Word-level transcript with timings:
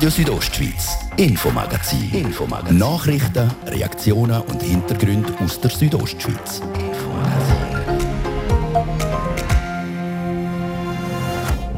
Radio 0.00 0.12
Südostschweiz, 0.12 0.96
Infomagazin. 1.18 2.10
Infomagazin. 2.10 2.78
Nachrichten, 2.78 3.50
Reaktionen 3.66 4.40
und 4.40 4.62
Hintergründe 4.62 5.30
aus 5.44 5.60
der 5.60 5.70
Südostschweiz. 5.70 6.62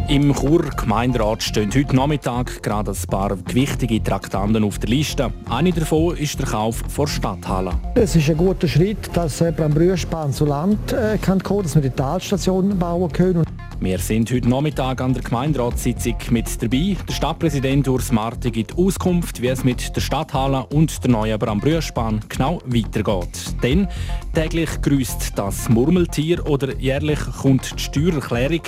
Im 0.06 0.32
Chur 0.32 0.70
Gemeinderat 0.70 1.42
stehen 1.42 1.72
heute 1.74 1.96
Nachmittag 1.96 2.62
gerade 2.62 2.92
ein 2.92 3.08
paar 3.10 3.36
gewichtige 3.36 4.00
Traktanten 4.00 4.62
auf 4.62 4.78
der 4.78 4.90
Liste. 4.90 5.32
Eine 5.50 5.72
davon 5.72 6.16
ist 6.16 6.38
der 6.38 6.46
Kauf 6.46 6.80
von 6.88 7.08
Stadthalle. 7.08 7.72
Es 7.96 8.14
ist 8.14 8.30
ein 8.30 8.36
guter 8.36 8.68
Schritt, 8.68 9.10
dass 9.14 9.40
äh, 9.40 9.50
beim 9.50 9.74
Brühspan 9.74 10.32
zu 10.32 10.44
Land 10.44 10.92
äh, 10.92 11.18
kann 11.18 11.42
kommen, 11.42 11.64
dass 11.64 11.74
wir 11.74 11.82
die 11.82 11.90
Talstation 11.90 12.78
bauen 12.78 13.10
können. 13.10 13.44
Wir 13.82 13.98
sind 13.98 14.30
heute 14.30 14.48
Nachmittag 14.48 15.00
an 15.00 15.12
der 15.12 15.24
Gemeinderatssitzung 15.24 16.14
mit 16.30 16.62
dabei. 16.62 16.96
Der 17.08 17.12
Stadtpräsident 17.12 17.88
Urs 17.88 18.12
Marti 18.12 18.52
gibt 18.52 18.78
Auskunft, 18.78 19.42
wie 19.42 19.48
es 19.48 19.64
mit 19.64 19.96
der 19.96 20.00
Stadthalle 20.00 20.64
und 20.66 21.02
der 21.02 21.10
neuen 21.10 21.36
Brambrüschbahn 21.36 22.20
genau 22.28 22.60
weitergeht. 22.64 23.60
Denn 23.60 23.88
täglich 24.34 24.70
grüßt 24.82 25.36
das 25.36 25.68
Murmeltier 25.68 26.46
oder 26.46 26.76
jährlich 26.76 27.18
kommt 27.40 27.74
die 27.76 27.82
Steuererklärung. 27.82 28.62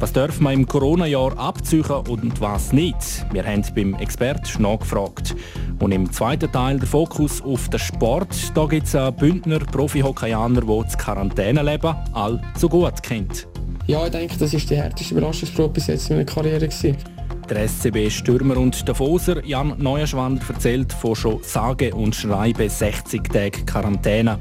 Was 0.00 0.12
darf 0.12 0.40
man 0.40 0.54
im 0.54 0.66
Corona-Jahr 0.66 1.38
abziehen 1.38 1.84
und 2.08 2.40
was 2.40 2.72
nicht? 2.72 3.24
Wir 3.32 3.46
haben 3.46 3.62
beim 3.72 3.94
Experten 3.94 4.62
nachgefragt. 4.62 5.36
Und 5.78 5.92
im 5.92 6.10
zweiten 6.10 6.50
Teil 6.50 6.80
der 6.80 6.88
Fokus 6.88 7.40
auf 7.40 7.68
den 7.68 7.78
Sport. 7.78 8.50
Da 8.56 8.66
gibt 8.66 8.88
es 8.88 8.96
einen 8.96 9.14
Bündner 9.14 9.60
Profi-Hockeyaner, 9.60 10.62
der 10.62 10.82
die 10.90 10.96
Quarantäne 10.96 11.62
leben 11.62 11.94
all 12.14 12.42
so 12.56 12.68
gut 12.68 13.00
kennt. 13.04 13.46
Ja, 13.86 14.04
ich 14.04 14.10
denke, 14.10 14.36
das 14.36 14.52
ist 14.52 14.68
die 14.68 14.76
härteste 14.76 15.14
Belastungsprobe 15.14 15.74
bis 15.74 15.86
jetzt 15.86 16.10
in 16.10 16.16
meiner 16.16 16.26
Karriere. 16.26 16.66
Gewesen. 16.66 16.96
Der 17.48 17.68
SCB-Stürmer 17.68 18.56
und 18.56 18.88
Davoser 18.88 19.44
Jan 19.44 19.74
Neuenschwander 19.78 20.42
erzählt 20.48 20.92
von 20.92 21.14
schon 21.14 21.38
sage 21.42 21.94
und 21.94 22.12
schreibe 22.12 22.68
60 22.68 23.22
Tagen 23.22 23.64
Quarantäne. 23.64 24.40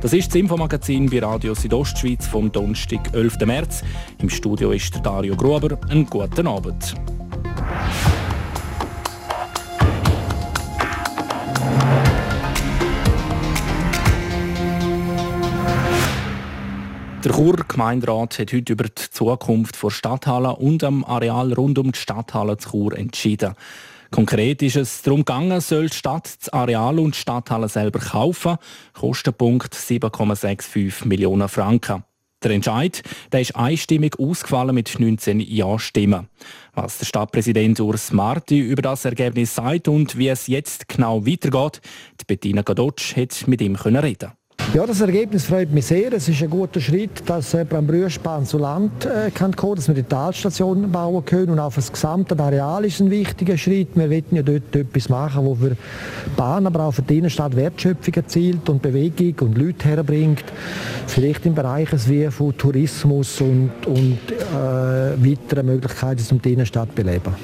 Das 0.00 0.14
ist 0.14 0.28
das 0.28 0.36
Infomagazin 0.36 1.10
bei 1.10 1.18
Radio 1.18 1.54
Südostschweiz 1.54 2.26
vom 2.26 2.50
Donnerstag, 2.50 3.12
11. 3.12 3.40
März. 3.44 3.82
Im 4.22 4.30
Studio 4.30 4.70
ist 4.70 4.98
Dario 5.04 5.36
Gruber. 5.36 5.78
Einen 5.90 6.06
guten 6.06 6.46
Abend. 6.46 6.94
Der 17.24 17.32
Chur 17.32 17.56
Gemeinderat 17.66 18.38
hat 18.38 18.52
heute 18.52 18.72
über 18.72 18.84
die 18.84 19.10
Zukunft 19.10 19.82
der 19.82 19.90
Stadthalle 19.90 20.54
und 20.54 20.84
am 20.84 21.04
Areal 21.04 21.52
rund 21.52 21.76
um 21.80 21.90
die 21.90 21.98
Stadthalle 21.98 22.58
zu 22.58 22.70
Chur 22.70 22.96
entschieden. 22.96 23.54
Konkret 24.12 24.62
ist 24.62 24.76
es 24.76 25.02
darum 25.02 25.20
gegangen, 25.20 25.60
soll 25.60 25.88
die 25.88 25.96
Stadt 25.96 26.30
das 26.40 26.48
Areal 26.50 27.00
und 27.00 27.16
die 27.16 27.18
Stadthalle 27.18 27.68
selber 27.68 27.98
kaufen. 27.98 28.56
Kostenpunkt 28.92 29.74
7,65 29.74 31.08
Millionen 31.08 31.48
Franken. 31.48 32.04
Der 32.44 32.52
Entscheid 32.52 33.02
der 33.32 33.40
ist 33.40 33.56
einstimmig 33.56 34.20
ausgefallen 34.20 34.76
mit 34.76 35.00
19 35.00 35.40
Ja-Stimmen. 35.40 36.28
Was 36.74 36.98
der 36.98 37.06
Stadtpräsident 37.06 37.80
Urs 37.80 38.12
Marti 38.12 38.60
über 38.60 38.82
das 38.82 39.04
Ergebnis 39.04 39.56
sagt 39.56 39.88
und 39.88 40.16
wie 40.18 40.28
es 40.28 40.46
jetzt 40.46 40.88
genau 40.88 41.26
weitergeht, 41.26 41.80
die 42.20 42.24
Bettina 42.26 42.62
Gadotsch 42.62 43.16
hat 43.16 43.48
mit 43.48 43.60
ihm 43.60 43.74
reden 43.74 44.37
ja, 44.74 44.86
das 44.86 45.00
Ergebnis 45.00 45.44
freut 45.44 45.72
mich 45.72 45.86
sehr. 45.86 46.12
Es 46.12 46.28
ist 46.28 46.42
ein 46.42 46.50
guter 46.50 46.80
Schritt, 46.80 47.22
dass 47.26 47.54
äh, 47.54 47.64
beim 47.64 47.86
Brühspan 47.86 48.44
zu 48.44 48.58
Land 48.58 49.06
äh, 49.06 49.30
kann 49.30 49.56
kommen, 49.56 49.76
dass 49.76 49.88
wir 49.88 49.94
die 49.94 50.02
Talstation 50.02 50.90
bauen 50.92 51.24
können. 51.24 51.50
Und 51.50 51.58
auch 51.58 51.72
das 51.72 51.90
gesamte 51.90 52.38
Areal 52.38 52.84
ist 52.84 53.00
ein 53.00 53.10
wichtiger 53.10 53.56
Schritt. 53.56 53.88
Wir 53.94 54.10
wollen 54.10 54.24
ja 54.30 54.42
dort 54.42 54.76
etwas 54.76 55.08
machen, 55.08 55.44
wo 55.44 55.54
für 55.54 55.76
Bahn, 56.36 56.66
aber 56.66 56.84
auch 56.84 56.92
für 56.92 57.02
die 57.02 57.18
Innenstadt 57.18 57.56
Wertschöpfung 57.56 58.14
erzielt 58.14 58.68
und 58.68 58.82
Bewegung 58.82 59.48
und 59.48 59.56
Leute 59.56 59.88
herbringt. 59.88 60.44
Vielleicht 61.06 61.46
im 61.46 61.54
Bereich 61.54 61.88
wie 62.06 62.30
von 62.30 62.56
Tourismus 62.56 63.40
und, 63.40 63.70
und 63.86 64.18
äh, 64.30 64.54
weiteren 64.54 65.66
Möglichkeiten, 65.66 66.24
um 66.30 66.42
die 66.42 66.52
Innenstadt 66.52 66.90
zu 66.90 66.94
beleben. 66.94 67.34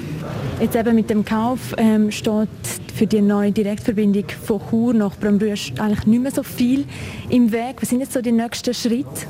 Jetzt 0.59 0.75
eben 0.77 0.95
mit 0.95 1.09
dem 1.09 1.25
Kauf 1.25 1.75
ähm, 1.77 2.11
steht 2.11 2.47
für 2.95 3.05
die 3.05 3.21
neue 3.21 3.51
Direktverbindung 3.51 4.23
von 4.29 4.61
Chur 4.69 4.93
nach 4.93 5.17
Brambrüsch 5.17 5.73
eigentlich 5.77 6.05
nicht 6.05 6.21
mehr 6.21 6.31
so 6.31 6.43
viel 6.43 6.85
im 7.29 7.51
Weg. 7.51 7.81
Was 7.81 7.89
sind 7.89 7.99
jetzt 7.99 8.13
so 8.13 8.21
die 8.21 8.31
nächsten 8.31 8.73
Schritte? 8.73 9.27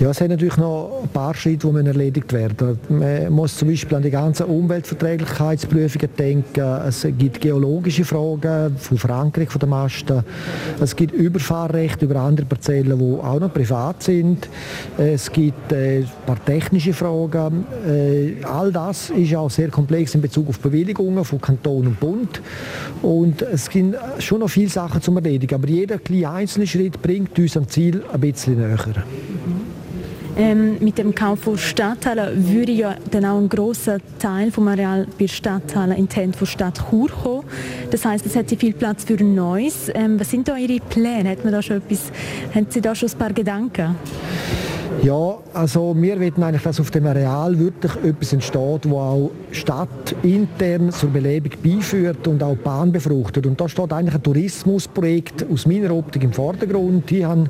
Ja, 0.00 0.10
es 0.10 0.16
sind 0.16 0.30
natürlich 0.30 0.56
noch 0.56 1.02
ein 1.02 1.08
paar 1.08 1.34
Schritte, 1.34 1.70
die 1.70 1.86
erledigt 1.86 2.32
werden. 2.32 2.78
Man 2.88 3.32
muss 3.32 3.56
zum 3.56 3.68
Beispiel 3.68 3.96
an 3.96 4.02
die 4.02 4.10
ganzen 4.10 4.46
Umweltverträglichkeitsprüfungen 4.46 6.08
denken. 6.18 6.64
Es 6.86 7.06
gibt 7.18 7.40
geologische 7.40 8.04
Fragen 8.04 8.76
von 8.78 8.98
Verankerung 8.98 9.48
der 9.60 9.68
Masten. 9.68 10.24
Es 10.80 10.96
gibt 10.96 11.14
Überfahrrechte 11.14 12.06
über 12.06 12.16
andere 12.16 12.46
Parzellen, 12.46 12.98
die 12.98 13.04
auch 13.22 13.38
noch 13.38 13.52
privat 13.52 14.02
sind. 14.02 14.48
Es 14.98 15.30
gibt 15.30 15.72
äh, 15.72 15.98
ein 15.98 16.10
paar 16.26 16.44
technische 16.44 16.92
Fragen. 16.92 17.64
Äh, 17.86 18.44
all 18.44 18.72
das 18.72 19.10
ist 19.10 19.34
auch 19.34 19.50
sehr 19.50 19.68
komplex 19.68 20.14
in 20.14 20.20
Bezug 20.20 20.48
auf 20.48 20.58
Bewilligungen 20.58 21.24
von 21.24 21.40
Kanton 21.40 21.86
und 21.86 22.00
Bund. 22.00 22.40
Und 23.02 23.42
es 23.42 23.68
gibt 23.68 23.96
schon 24.18 24.40
noch 24.40 24.50
viele 24.50 24.70
Sachen 24.70 25.00
zu 25.00 25.14
erledigen. 25.14 25.54
Aber 25.54 25.68
jeder 25.68 25.98
kleine 25.98 26.30
einzelne 26.30 26.66
Schritt 26.66 27.00
bringt 27.02 27.38
uns 27.38 27.56
am 27.56 27.68
Ziel 27.68 28.02
ein 28.12 28.20
bisschen 28.20 28.56
näher. 28.56 29.04
Ähm, 30.36 30.78
mit 30.80 30.96
dem 30.96 31.14
Kauf 31.14 31.40
von 31.40 31.58
Stadtteilen 31.58 32.52
würde 32.52 32.72
ja 32.72 32.96
dann 33.10 33.24
auch 33.26 33.38
ein 33.38 33.48
großer 33.50 33.98
Teil 34.18 34.50
vom 34.50 34.66
Areal 34.68 35.06
bei 35.18 35.26
Stadtteilen 35.26 35.96
in 35.96 36.08
die 36.08 36.16
Hände 36.16 36.38
von 36.38 36.46
Stadt 36.46 36.80
Chur 36.88 37.10
kommen. 37.10 37.44
Das 37.90 38.04
heißt, 38.04 38.24
es 38.24 38.34
hat 38.34 38.48
sie 38.48 38.56
viel 38.56 38.72
Platz 38.72 39.04
für 39.04 39.22
Neues. 39.22 39.90
Ähm, 39.94 40.18
was 40.18 40.30
sind 40.30 40.48
da 40.48 40.56
Ihre 40.56 40.80
Pläne? 40.80 41.30
Hat 41.30 41.44
man 41.44 41.52
da 41.52 41.60
schon 41.60 41.78
etwas, 41.78 42.10
haben 42.54 42.66
Sie 42.70 42.80
da 42.80 42.94
schon 42.94 43.10
ein 43.10 43.18
paar 43.18 43.32
Gedanken? 43.32 43.94
Ja, 45.00 45.38
also 45.52 45.96
wir 45.98 46.20
wollen 46.20 46.42
eigentlich, 46.42 46.62
dass 46.62 46.78
auf 46.78 46.90
dem 46.92 47.06
Areal 47.06 47.58
wirklich 47.58 47.92
etwas 48.04 48.32
entsteht, 48.32 48.88
wo 48.88 48.98
auch 48.98 49.30
stadtintern 49.50 50.92
zur 50.92 51.10
Belebung 51.10 51.50
beiführt 51.62 52.28
und 52.28 52.40
auch 52.42 52.54
Bahn 52.56 52.92
befruchtet. 52.92 53.46
Und 53.46 53.60
da 53.60 53.68
steht 53.68 53.92
eigentlich 53.92 54.14
ein 54.14 54.22
Tourismusprojekt 54.22 55.46
aus 55.50 55.66
meiner 55.66 55.92
Optik 55.92 56.22
im 56.22 56.32
Vordergrund. 56.32 57.10
Ich 57.10 57.24
habe 57.24 57.46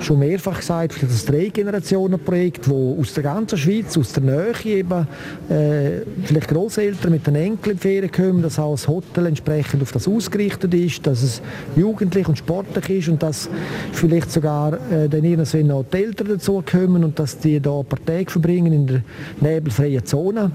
schon 0.00 0.20
mehrfach 0.20 0.60
gesagt, 0.60 1.02
das 1.02 1.26
Drei-Generationen-Projekt, 1.26 2.70
wo 2.70 2.98
aus 2.98 3.12
der 3.12 3.24
ganzen 3.24 3.58
Schweiz, 3.58 3.98
aus 3.98 4.12
der 4.12 4.22
Nähe 4.22 4.54
eben, 4.64 5.06
äh, 5.50 6.02
vielleicht 6.24 6.48
Großeltern 6.48 7.12
mit 7.12 7.26
den 7.26 7.34
Enkeln 7.34 7.72
in 7.72 7.76
die 7.76 7.82
Ferien 7.82 8.12
kommen, 8.12 8.42
dass 8.42 8.58
auch 8.58 8.72
das 8.72 8.88
Hotel 8.88 9.26
entsprechend 9.26 9.82
auf 9.82 9.92
das 9.92 10.08
ausgerichtet 10.08 10.72
ist, 10.72 11.06
dass 11.06 11.22
es 11.22 11.42
jugendlich 11.76 12.28
und 12.28 12.38
sportlich 12.38 12.88
ist 12.88 13.08
und 13.08 13.22
dass 13.22 13.50
vielleicht 13.92 14.30
sogar 14.30 14.72
äh, 14.90 15.08
dann 15.08 15.24
irgendwann 15.24 15.66
noch 15.66 15.84
die 15.92 15.98
Eltern 15.98 16.40
dazukommen 16.84 17.04
und 17.04 17.18
dass 17.18 17.38
die 17.38 17.60
da 17.60 17.78
ein 17.78 17.84
paar 17.84 18.04
Tage 18.04 18.30
verbringen 18.30 18.72
in 18.72 18.86
der 18.86 19.02
nebelfreien 19.40 20.04
Zone 20.04 20.50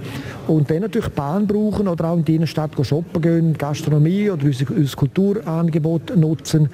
und 0.48 0.70
dann 0.70 0.82
natürlich 0.82 1.10
Bahn 1.10 1.48
brauchen 1.48 1.88
oder 1.88 2.10
auch 2.10 2.18
in 2.18 2.26
die 2.26 2.36
Innenstadt 2.36 2.72
shoppen 2.82 3.22
gehen, 3.22 3.58
Gastronomie 3.58 4.30
oder 4.30 4.46
unser, 4.46 4.96
Kulturangebot 4.96 6.16
nutzen. 6.16 6.70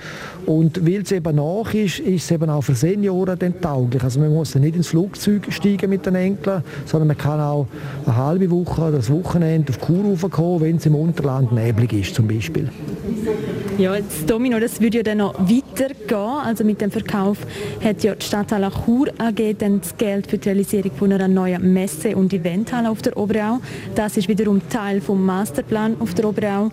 Und 0.46 0.86
weil 0.86 1.02
es 1.02 1.12
eben 1.12 1.36
nach 1.36 1.74
ist, 1.74 2.00
ist 2.00 2.26
es 2.26 2.32
eben 2.32 2.50
auch 2.50 2.62
für 2.62 2.76
Senioren 2.76 3.38
dann 3.38 3.60
tauglich. 3.60 4.04
Also 4.04 4.20
man 4.20 4.34
muss 4.34 4.56
nicht 4.56 4.76
ins 4.76 4.88
Flugzeug 4.88 5.48
steigen 5.50 5.90
mit 5.90 6.06
den 6.06 6.16
Enkeln, 6.16 6.64
sondern 6.86 7.08
man 7.08 7.18
kann 7.18 7.40
auch 7.40 7.68
eine 8.06 8.16
halbe 8.16 8.50
Woche 8.52 8.82
oder 8.82 8.98
das 8.98 9.10
Wochenende 9.10 9.72
auf 9.72 9.80
Kur 9.80 10.06
kommen, 10.30 10.62
wenn 10.62 10.78
es 10.78 10.86
im 10.86 10.96
Unterland 10.96 11.52
neblig 11.52 11.94
ist 11.94 12.16
zum 12.16 12.28
Beispiel. 12.28 12.70
Ja, 13.78 13.94
das 13.94 14.26
Domino, 14.26 14.58
das 14.58 14.80
würde 14.80 14.98
ja 14.98 15.04
dann 15.04 15.18
noch 15.18 15.34
weitergehen. 15.34 16.16
Also 16.16 16.64
mit 16.64 16.80
dem 16.80 16.92
Verkauf 16.92 17.40
hat 17.84 18.04
ja 18.04 18.16
die 18.16 18.26
Stadthalle 18.26 18.72
Chur 18.72 19.10
AG 19.18 19.56
dann 19.60 19.82
das 19.82 19.98
Geld 19.98 20.28
für 20.28 20.38
die 20.38 20.48
Realisierung 20.48 20.92
von 20.98 21.12
einer 21.12 21.28
neuen 21.28 21.74
Messe- 21.74 22.16
und 22.16 22.32
Eventhalle 22.32 22.90
auf 22.90 23.02
der 23.02 23.18
Oberau. 23.18 23.60
Das 23.94 24.16
ist 24.16 24.30
wiederum 24.30 24.62
Teil 24.70 25.02
vom 25.02 25.26
Masterplan 25.26 25.98
auf 26.00 26.14
der 26.14 26.30
Oberau. 26.30 26.72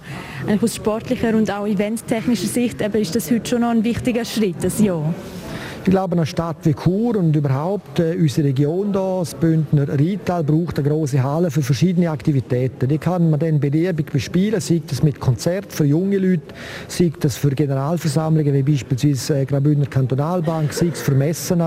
Aus 0.63 0.77
sportlicher 0.77 1.35
und 1.35 1.51
auch 1.51 1.67
eventtechnischer 1.67 2.47
Sicht 2.47 2.81
eben 2.81 3.03
ist 3.03 3.17
das 3.17 3.33
heute 3.33 3.51
schon 3.51 3.63
noch 3.63 3.71
ein 3.71 3.83
wichtiger 3.83 4.25
Schritt, 4.25 4.57
das 4.63 4.79
Jahr. 4.79 5.13
Ich 5.85 5.91
glaube, 5.91 6.13
eine 6.15 6.27
Stadt 6.27 6.59
wie 6.63 6.75
Chur 6.75 7.17
und 7.17 7.35
überhaupt 7.35 7.99
äh, 7.99 8.15
unsere 8.17 8.47
Region 8.47 8.93
hier, 8.93 9.19
das 9.19 9.35
Bündner 9.35 9.89
Rheintal, 9.89 10.45
braucht 10.45 10.79
eine 10.79 10.89
große 10.89 11.21
Halle 11.21 11.51
für 11.51 11.61
verschiedene 11.61 12.09
Aktivitäten. 12.09 12.89
Die 12.89 12.99
kann 12.99 13.29
man 13.31 13.41
dann 13.41 13.59
beliebig 13.59 14.13
bespielen, 14.13 14.61
sei 14.61 14.81
das 14.87 15.03
mit 15.03 15.19
Konzert 15.19 15.73
für 15.73 15.85
junge 15.85 16.19
Leute, 16.19 16.55
sei 16.87 17.11
das 17.19 17.37
für 17.37 17.51
Generalversammlungen 17.51 18.55
wie 18.55 18.63
beispielsweise 18.63 19.41
äh, 19.41 19.45
Graubündner 19.45 19.87
Kantonalbank, 19.87 20.73
sei 20.73 20.91
es 20.93 21.01
für 21.01 21.17
Messen, 21.17 21.61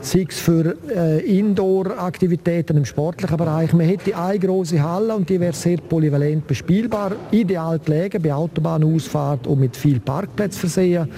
sei 0.00 0.26
es 0.28 0.40
für 0.40 0.74
äh, 0.92 1.20
Indoor-Aktivitäten 1.20 2.76
im 2.76 2.84
sportlichen 2.84 3.36
Bereich. 3.36 3.72
Man 3.72 3.86
hätte 3.86 4.16
eine 4.16 4.38
große 4.40 4.82
Halle 4.82 5.14
und 5.14 5.28
die 5.28 5.38
wäre 5.38 5.52
sehr 5.52 5.78
polyvalent 5.78 6.48
bespielbar, 6.48 7.12
ideal 7.30 7.78
gelegen 7.78 8.20
bei 8.20 8.34
Autobahnausfahrt 8.34 9.46
und 9.46 9.60
mit 9.60 9.76
viel 9.76 10.00
Parkplätzen 10.00 10.58
versehen. 10.58 11.08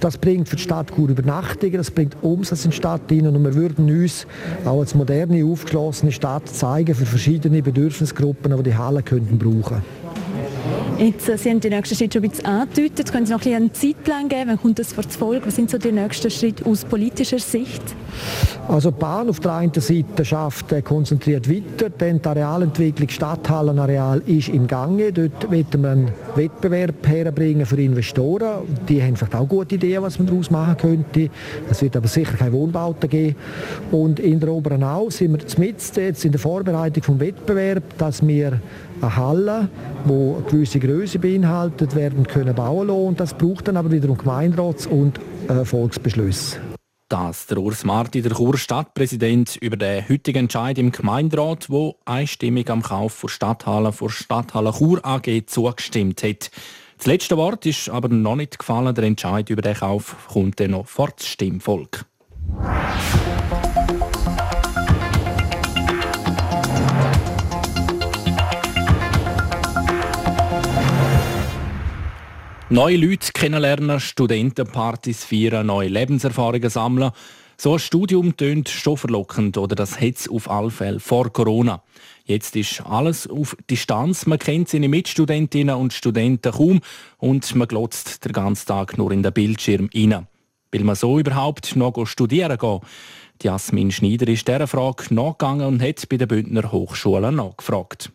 Das 0.00 0.18
bringt 0.18 0.48
für 0.48 0.56
die 0.56 0.62
Stadt 0.62 0.92
Chur 0.92 1.10
Übernachtungen 1.10 1.75
das 1.76 1.90
bringt 1.90 2.16
Umsatz 2.22 2.64
in 2.64 2.70
die 2.70 2.76
Stadt 2.76 3.02
hinein 3.08 3.36
und 3.36 3.44
wir 3.44 3.54
würden 3.54 3.88
uns 3.88 4.26
auch 4.64 4.80
als 4.80 4.94
moderne, 4.94 5.44
aufgeschlossene 5.44 6.12
Stadt 6.12 6.48
zeigen 6.48 6.94
für 6.94 7.06
verschiedene 7.06 7.62
Bedürfnisgruppen, 7.62 8.56
die 8.56 8.62
die 8.62 8.74
Halle 8.74 9.02
könnten 9.02 9.38
brauchen 9.38 9.82
Jetzt, 10.98 11.28
äh, 11.28 11.36
Sie 11.36 11.50
haben 11.50 11.60
die 11.60 11.68
nächsten 11.68 11.94
Schritte 11.94 12.18
schon 12.18 12.24
ein 12.24 12.30
bisschen 12.30 12.46
angedeutet. 12.46 13.12
Können 13.12 13.26
Sie 13.26 13.32
noch 13.32 13.40
ein 13.40 13.44
bisschen 13.44 13.56
einen 13.56 13.74
Zeitplan 13.74 14.28
geben? 14.28 14.44
Wann 14.46 14.60
kommt 14.60 14.78
das 14.78 14.94
vor 14.94 15.04
das 15.04 15.16
Volk? 15.16 15.46
Was 15.46 15.56
sind 15.56 15.70
so 15.70 15.76
die 15.76 15.92
nächsten 15.92 16.30
Schritte 16.30 16.64
aus 16.64 16.84
politischer 16.84 17.38
Sicht? 17.38 17.82
Also 18.68 18.90
Bahn 18.90 19.28
auf 19.28 19.38
der 19.40 19.52
einen 19.52 19.72
Seite 19.74 20.24
schafft 20.24 20.72
äh, 20.72 20.82
konzentriert 20.82 21.48
weiter, 21.48 21.88
denn 21.88 22.20
die 22.20 22.28
Arealentwicklung 22.28 23.08
Stadthallenareal 23.08 24.22
ist 24.26 24.48
im 24.48 24.66
Gange. 24.66 25.12
Dort 25.12 25.48
wollen 25.50 25.66
wir 25.82 25.90
einen 25.90 26.08
Wettbewerb 26.34 27.06
herbringen 27.06 27.64
für 27.64 27.80
Investoren. 27.80 28.62
Die 28.88 29.00
haben 29.02 29.14
vielleicht 29.16 29.34
auch 29.36 29.48
gute 29.48 29.76
Ideen, 29.76 30.02
was 30.02 30.18
man 30.18 30.26
daraus 30.26 30.50
machen 30.50 30.76
könnte. 30.78 31.30
Es 31.70 31.80
wird 31.80 31.96
aber 31.96 32.08
sicher 32.08 32.36
keine 32.36 32.52
Wohnbauten 32.52 33.08
geben. 33.08 33.36
Und 33.92 34.18
in 34.18 34.40
der 34.40 34.50
Oberen 34.50 34.82
Au 34.82 35.10
sind 35.10 35.58
wir 35.58 35.66
jetzt 35.66 36.24
in 36.24 36.32
der 36.32 36.40
Vorbereitung 36.40 37.02
vom 37.02 37.20
Wettbewerb, 37.20 37.84
dass 37.98 38.26
wir 38.26 38.60
eine 39.00 39.16
Halle, 39.16 39.68
die 40.06 40.12
eine 40.12 40.42
gewisse 40.50 40.80
Größe 40.80 41.18
beinhaltet, 41.18 41.94
werden 41.94 42.26
können 42.26 42.54
bauen 42.54 42.88
lassen. 42.88 43.06
Und 43.06 43.20
das 43.20 43.34
braucht 43.34 43.68
dann 43.68 43.76
aber 43.76 43.90
wiederum 43.90 44.18
Gemeinderats- 44.18 44.86
und 44.86 45.20
äh, 45.48 45.64
Volksbeschlüsse. 45.64 46.58
Das 47.08 47.46
der 47.46 47.58
Urs 47.58 47.84
Marti, 47.84 48.20
der 48.20 48.34
Churer 48.34 48.58
Stadtpräsident, 48.58 49.54
über 49.60 49.76
den 49.76 50.08
heutigen 50.08 50.38
Entscheid 50.38 50.76
im 50.76 50.90
Gemeinderat, 50.90 51.70
wo 51.70 52.00
einstimmig 52.04 52.68
am 52.68 52.82
Kauf 52.82 53.20
der 53.20 53.28
Stadthalle 53.28 53.92
vor 53.92 54.10
Stadthalle 54.10 54.72
Chur 54.72 55.06
AG 55.06 55.46
zugestimmt 55.46 56.24
hat. 56.24 56.50
Das 56.98 57.06
letzte 57.06 57.36
Wort 57.36 57.64
ist 57.64 57.88
aber 57.88 58.08
noch 58.08 58.34
nicht 58.34 58.58
gefallen. 58.58 58.92
Der 58.92 59.04
Entscheid 59.04 59.48
über 59.50 59.62
den 59.62 59.76
Kauf 59.76 60.16
kommt 60.26 60.58
dann 60.58 60.72
noch 60.72 60.88
vor 60.88 61.10
das 61.16 61.28
Stimmvolk. 61.28 62.06
Neue 72.68 72.96
Leute 72.96 73.30
kennenlernen, 73.32 74.00
Studentenpartys 74.00 75.22
feiern, 75.22 75.68
neue 75.68 75.86
Lebenserfahrungen 75.86 76.68
sammeln. 76.68 77.12
So 77.56 77.74
ein 77.74 77.78
Studium 77.78 78.36
tönt 78.36 78.68
schon 78.68 78.96
verlockend 78.96 79.56
oder 79.56 79.76
das 79.76 80.00
Hetz 80.00 80.26
auf 80.26 80.50
alle 80.50 80.72
Fälle 80.72 80.98
vor 80.98 81.32
Corona. 81.32 81.84
Jetzt 82.24 82.56
ist 82.56 82.80
alles 82.84 83.30
auf 83.30 83.56
Distanz. 83.70 84.26
Man 84.26 84.40
kennt 84.40 84.68
seine 84.68 84.88
Mitstudentinnen 84.88 85.76
und 85.76 85.92
Studenten 85.92 86.50
kaum 86.50 86.80
und 87.18 87.54
man 87.54 87.68
glotzt 87.68 88.24
den 88.24 88.32
ganzen 88.32 88.66
Tag 88.66 88.98
nur 88.98 89.12
in 89.12 89.22
den 89.22 89.32
Bildschirm 89.32 89.88
rein. 89.94 90.26
Will 90.72 90.82
man 90.82 90.96
so 90.96 91.20
überhaupt 91.20 91.76
noch 91.76 92.04
studieren 92.04 92.58
gehen? 92.58 92.80
Jasmin 93.40 93.92
Schneider 93.92 94.26
ist 94.26 94.48
dieser 94.48 94.66
Frage 94.66 95.14
nachgegangen 95.14 95.66
und 95.66 95.82
hat 95.82 96.08
bei 96.08 96.16
den 96.16 96.26
Bündner 96.26 96.72
Hochschulen 96.72 97.36
nachgefragt. 97.36 98.10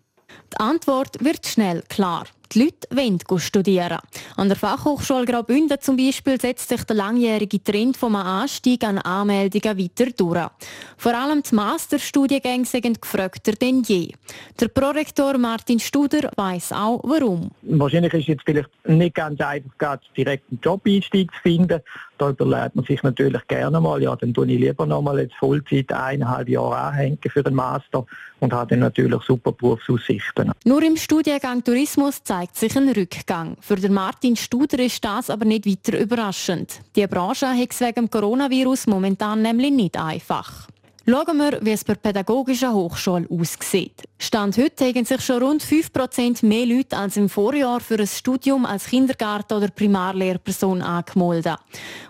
Die 0.51 0.59
Antwort 0.59 1.23
wird 1.23 1.47
schnell 1.47 1.83
klar. 1.87 2.25
Die 2.53 2.63
Leute 2.63 2.87
wollen 2.91 3.39
studieren. 3.39 3.99
An 4.35 4.49
der 4.49 4.57
Fachhochschule 4.57 5.23
Graubünden 5.23 5.79
zum 5.79 5.95
Beispiel 5.95 6.39
setzt 6.39 6.67
sich 6.67 6.83
der 6.83 6.97
langjährige 6.97 7.63
Trend 7.63 7.95
vom 7.95 8.17
Anstieg 8.17 8.83
an 8.83 8.97
Anmeldungen 8.97 9.77
weiter 9.77 10.11
durch. 10.11 10.49
Vor 10.97 11.13
allem 11.13 11.41
die 11.43 11.55
Masterstudiengänge 11.55 12.65
sind 12.65 13.01
gefragter 13.01 13.53
denn 13.53 13.83
je. 13.83 14.11
Der 14.59 14.67
Prorektor 14.67 15.37
Martin 15.37 15.79
Studer 15.79 16.29
weiß 16.35 16.73
auch, 16.73 16.99
warum. 17.05 17.51
Wahrscheinlich 17.61 18.13
ist 18.13 18.23
es 18.23 18.27
jetzt 18.27 18.43
vielleicht 18.43 18.69
nicht 18.85 19.15
ganz 19.15 19.39
einfach, 19.39 19.99
direkt 20.17 20.43
einen 20.51 20.59
Jobeinstieg 20.61 21.31
zu 21.31 21.41
finden. 21.43 21.79
Da 22.21 22.29
überlegt 22.29 22.75
man 22.75 22.85
sich 22.85 23.01
natürlich 23.01 23.47
gerne 23.47 23.81
mal, 23.81 23.99
ja, 23.99 24.15
dann 24.15 24.31
tue 24.31 24.45
ich 24.45 24.59
lieber 24.59 24.85
noch 24.85 25.01
mal 25.01 25.19
jetzt 25.19 25.33
Vollzeit 25.39 25.91
eineinhalb 25.91 26.47
Jahre 26.49 26.77
anhängen 26.77 27.17
für 27.27 27.41
den 27.41 27.55
Master 27.55 28.05
und 28.39 28.53
habe 28.53 28.69
dann 28.69 28.81
natürlich 28.81 29.23
super 29.23 29.51
Berufsaussichten. 29.51 30.51
Nur 30.63 30.83
im 30.83 30.97
Studiengang 30.97 31.63
Tourismus 31.63 32.23
zeigt 32.23 32.57
sich 32.57 32.77
ein 32.77 32.89
Rückgang. 32.89 33.57
Für 33.59 33.75
den 33.75 33.95
Martin 33.95 34.35
Studer 34.35 34.77
ist 34.77 35.03
das 35.03 35.31
aber 35.31 35.45
nicht 35.45 35.65
weiter 35.65 35.99
überraschend. 35.99 36.81
Die 36.95 37.07
Branche 37.07 37.47
hat 37.47 37.71
es 37.71 37.81
wegen 37.81 37.95
dem 37.95 38.11
Coronavirus 38.11 38.85
momentan 38.85 39.41
nämlich 39.41 39.71
nicht 39.71 39.97
einfach. 39.97 40.67
Schauen 41.07 41.37
wir, 41.37 41.57
wie 41.63 41.71
es 41.71 41.83
bei 41.83 41.93
der 41.95 41.99
Pädagogischen 41.99 42.71
Hochschule 42.73 43.25
aussieht. 43.27 44.03
Stand 44.19 44.55
heute 44.59 44.85
haben 44.85 45.03
sich 45.03 45.21
schon 45.21 45.41
rund 45.41 45.63
5% 45.63 46.45
mehr 46.45 46.67
Leute 46.67 46.95
als 46.95 47.17
im 47.17 47.27
Vorjahr 47.27 47.79
für 47.79 47.97
ein 47.97 48.05
Studium 48.05 48.67
als 48.67 48.85
Kindergarten- 48.85 49.57
oder 49.57 49.69
Primarlehrperson 49.69 50.83
angemeldet. 50.83 51.57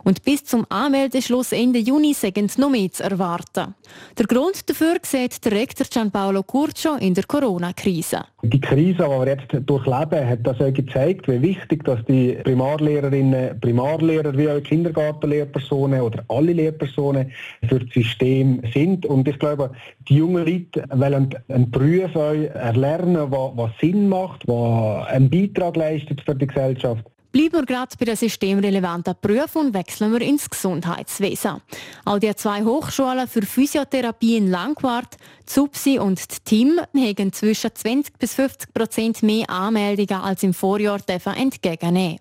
Und 0.04 0.22
bis 0.26 0.44
zum 0.44 0.66
Anmeldeschluss 0.68 1.54
Ende 1.54 1.80
Juni 1.80 2.14
sind 2.14 2.58
noch 2.58 2.70
mehr 2.70 2.92
zu 2.92 3.04
erwarten. 3.04 3.76
Der 4.18 4.26
Grund 4.26 4.70
dafür 4.70 4.98
sieht 5.04 5.46
der 5.46 5.54
Rektor 5.54 5.88
Gianpaolo 5.90 6.44
Curcio 6.44 6.96
in 6.96 7.14
der 7.14 7.24
Corona-Krise. 7.24 8.26
Die 8.44 8.60
Krise, 8.60 9.04
die 9.04 9.10
wir 9.10 9.28
jetzt 9.28 9.70
durchleben, 9.70 10.28
hat 10.28 10.40
das 10.44 10.60
auch 10.60 10.74
gezeigt, 10.74 11.30
wie 11.30 11.42
wichtig 11.42 11.86
dass 11.86 12.04
die 12.10 12.34
Primarlehrerinnen, 12.44 13.58
Primarlehrer 13.62 14.36
wie 14.38 14.50
auch 14.50 14.62
Kindergartenlehrpersonen 14.62 16.02
oder 16.02 16.26
alle 16.28 16.52
Lehrpersonen 16.52 17.32
für 17.70 17.80
das 17.80 17.94
System 17.94 18.62
sind. 18.74 18.81
Und 19.06 19.28
ich 19.28 19.40
glaube, 19.40 19.72
die 20.08 20.16
jungen 20.16 20.46
Leute 20.46 20.84
wollen 20.90 21.30
einen 21.48 21.72
Beruf 21.72 22.16
erlernen, 22.16 23.32
der 23.32 23.74
Sinn 23.80 24.10
macht, 24.10 24.48
der 24.48 25.08
einen 25.10 25.30
Beitrag 25.30 25.76
leistet 25.76 26.22
für 26.22 26.36
die 26.36 26.48
Gesellschaft. 26.48 27.06
Bleiben 27.32 27.54
wir 27.54 27.66
gerade 27.66 27.96
bei 27.98 28.04
den 28.04 28.18
systemrelevanten 28.18 29.16
Berufen 29.22 29.68
und 29.68 29.74
wechseln 29.74 30.12
wir 30.12 30.22
ins 30.22 30.50
Gesundheitswesen. 30.50 31.62
Auch 32.04 32.20
die 32.20 32.36
zwei 32.36 32.64
Hochschulen 32.64 33.26
für 33.26 33.44
Physiotherapie 33.44 34.36
in 34.36 34.52
Langquart, 34.52 35.16
ZUPSI 35.46 36.00
und 36.00 36.44
TIM, 36.44 36.82
haben 36.94 37.32
zwischen 37.32 37.74
20 37.74 38.20
bis 38.20 38.34
50 38.34 38.74
Prozent 38.74 39.24
mehr 39.24 39.50
Anmeldungen 39.50 40.22
als 40.22 40.44
im 40.44 40.54
Vorjahr 40.54 41.00
entgegennehmen. 41.08 42.20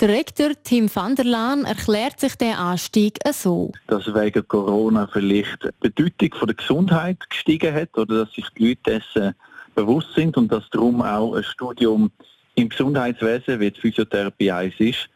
Der 0.00 0.08
Rektor 0.08 0.52
Tim 0.64 0.88
van 0.94 1.14
der 1.14 1.26
Laan 1.26 1.66
erklärt 1.66 2.18
sich 2.20 2.34
den 2.36 2.54
Anstieg 2.54 3.18
so. 3.32 3.72
Dass 3.88 4.06
wegen 4.14 4.48
Corona 4.48 5.06
vielleicht 5.12 5.64
die 5.64 5.68
Bedeutung 5.80 6.46
der 6.46 6.54
Gesundheit 6.54 7.18
gestiegen 7.28 7.74
hat 7.74 7.96
oder 7.98 8.24
dass 8.24 8.34
sich 8.34 8.46
die 8.56 8.68
Leute 8.68 8.80
dessen 8.84 9.34
bewusst 9.74 10.14
sind 10.14 10.38
und 10.38 10.50
dass 10.50 10.64
darum 10.70 11.02
auch 11.02 11.34
ein 11.34 11.44
Studium 11.44 12.10
im 12.56 12.68
Gesundheitswesen, 12.68 13.60
wie 13.60 13.70
die 13.70 13.80
Physiotherapie 13.80 14.50
eins 14.50 14.74
ist, 14.78 15.08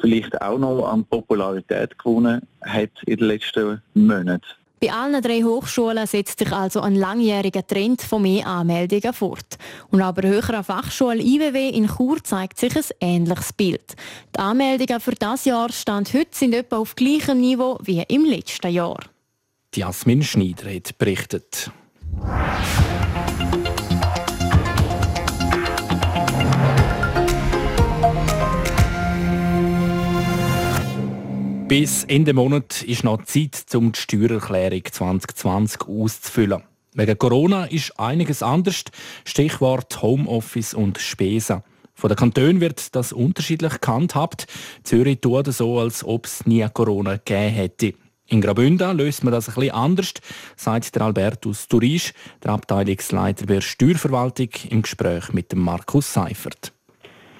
vielleicht 0.00 0.40
auch 0.42 0.58
noch 0.58 0.86
an 0.86 1.04
Popularität 1.04 1.96
gewonnen 1.98 2.42
hat 2.62 2.90
in 3.06 3.16
den 3.16 3.28
letzten 3.28 3.82
Monaten. 3.94 4.42
Bei 4.78 4.92
allen 4.92 5.22
drei 5.22 5.42
Hochschulen 5.42 6.06
setzt 6.06 6.38
sich 6.38 6.52
also 6.52 6.82
ein 6.82 6.96
langjähriger 6.96 7.66
Trend 7.66 8.02
von 8.02 8.20
mehr 8.20 8.46
Anmeldungen 8.46 9.14
fort. 9.14 9.56
Und 9.90 10.02
auch 10.02 10.12
bei 10.12 10.20
der 10.20 10.32
Höheren 10.32 10.64
Fachschule 10.64 11.22
IWW 11.22 11.70
in 11.70 11.88
Chur 11.88 12.22
zeigt 12.22 12.58
sich 12.58 12.76
ein 12.76 12.84
ähnliches 13.00 13.54
Bild. 13.54 13.96
Die 14.34 14.40
Anmeldungen 14.40 15.00
für 15.00 15.14
das 15.14 15.46
Jahr 15.46 15.72
stand 15.72 16.12
heute 16.12 16.28
sind 16.32 16.54
etwa 16.54 16.76
auf 16.76 16.94
gleichem 16.94 17.40
Niveau 17.40 17.78
wie 17.82 18.04
im 18.06 18.26
letzten 18.26 18.70
Jahr. 18.70 19.00
Jasmin 19.74 20.22
Schneider 20.22 20.74
hat 20.74 20.98
berichtet. 20.98 21.70
Bis 31.68 32.04
Ende 32.04 32.32
Monat 32.32 32.84
ist 32.84 33.02
noch 33.02 33.24
Zeit, 33.24 33.74
um 33.74 33.90
die 33.90 33.98
Steuererklärung 33.98 34.84
2020 34.84 35.88
auszufüllen. 35.88 36.62
Wegen 36.94 37.18
Corona 37.18 37.64
ist 37.64 37.98
einiges 37.98 38.40
anders. 38.44 38.84
Stichwort 39.24 40.00
Homeoffice 40.00 40.74
und 40.74 40.98
Spesen. 40.98 41.64
Von 41.92 42.08
den 42.08 42.16
Kantonen 42.16 42.60
wird 42.60 42.94
das 42.94 43.12
unterschiedlich 43.12 43.80
gehandhabt. 43.80 44.46
Zürich 44.84 45.20
tut 45.20 45.52
so, 45.52 45.80
als 45.80 46.04
ob 46.04 46.26
es 46.26 46.46
nie 46.46 46.64
Corona 46.72 47.16
gegeben 47.16 47.54
hätte. 47.54 47.94
In 48.28 48.40
Graubünden 48.40 48.96
löst 48.96 49.24
man 49.24 49.32
das 49.32 49.46
bisschen 49.46 49.72
anders, 49.72 50.14
sagt 50.54 50.94
der 50.94 51.02
Albertus 51.02 51.66
Turisch, 51.66 52.12
der 52.44 52.52
Abteilungsleiter 52.52 53.44
der 53.44 53.60
Steuerverwaltung, 53.60 54.50
im 54.70 54.82
Gespräch 54.82 55.32
mit 55.32 55.50
dem 55.50 55.60
Markus 55.60 56.12
Seifert. 56.12 56.75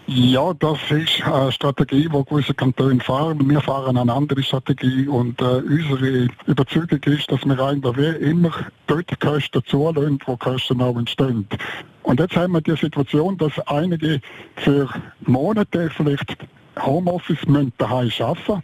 Ja, 0.08 0.54
das 0.54 0.78
ist 0.90 1.20
eine 1.24 1.50
Strategie, 1.50 2.08
die 2.08 2.24
gewisse 2.24 2.54
Kantone 2.54 3.00
fahren. 3.00 3.50
Wir 3.50 3.60
fahren 3.60 3.98
eine 3.98 4.12
andere 4.12 4.40
Strategie 4.40 5.08
und 5.08 5.40
äh, 5.40 5.44
unsere 5.44 6.28
Überzeugung 6.46 7.00
ist, 7.06 7.32
dass 7.32 7.44
wir 7.44 7.58
eigentlich 7.58 8.20
immer 8.20 8.52
dort 8.86 9.18
Kosten 9.18 9.64
zulassen, 9.66 10.20
wo 10.24 10.36
Kosten 10.36 10.80
auch 10.80 10.96
entstehen. 10.96 11.48
Und 12.04 12.20
jetzt 12.20 12.36
haben 12.36 12.52
wir 12.52 12.60
die 12.60 12.76
Situation, 12.76 13.36
dass 13.36 13.58
einige 13.66 14.20
für 14.54 14.88
Monate 15.22 15.90
vielleicht 15.90 16.36
Homeoffice 16.78 17.44
daheim 17.78 18.12
arbeiten 18.20 18.62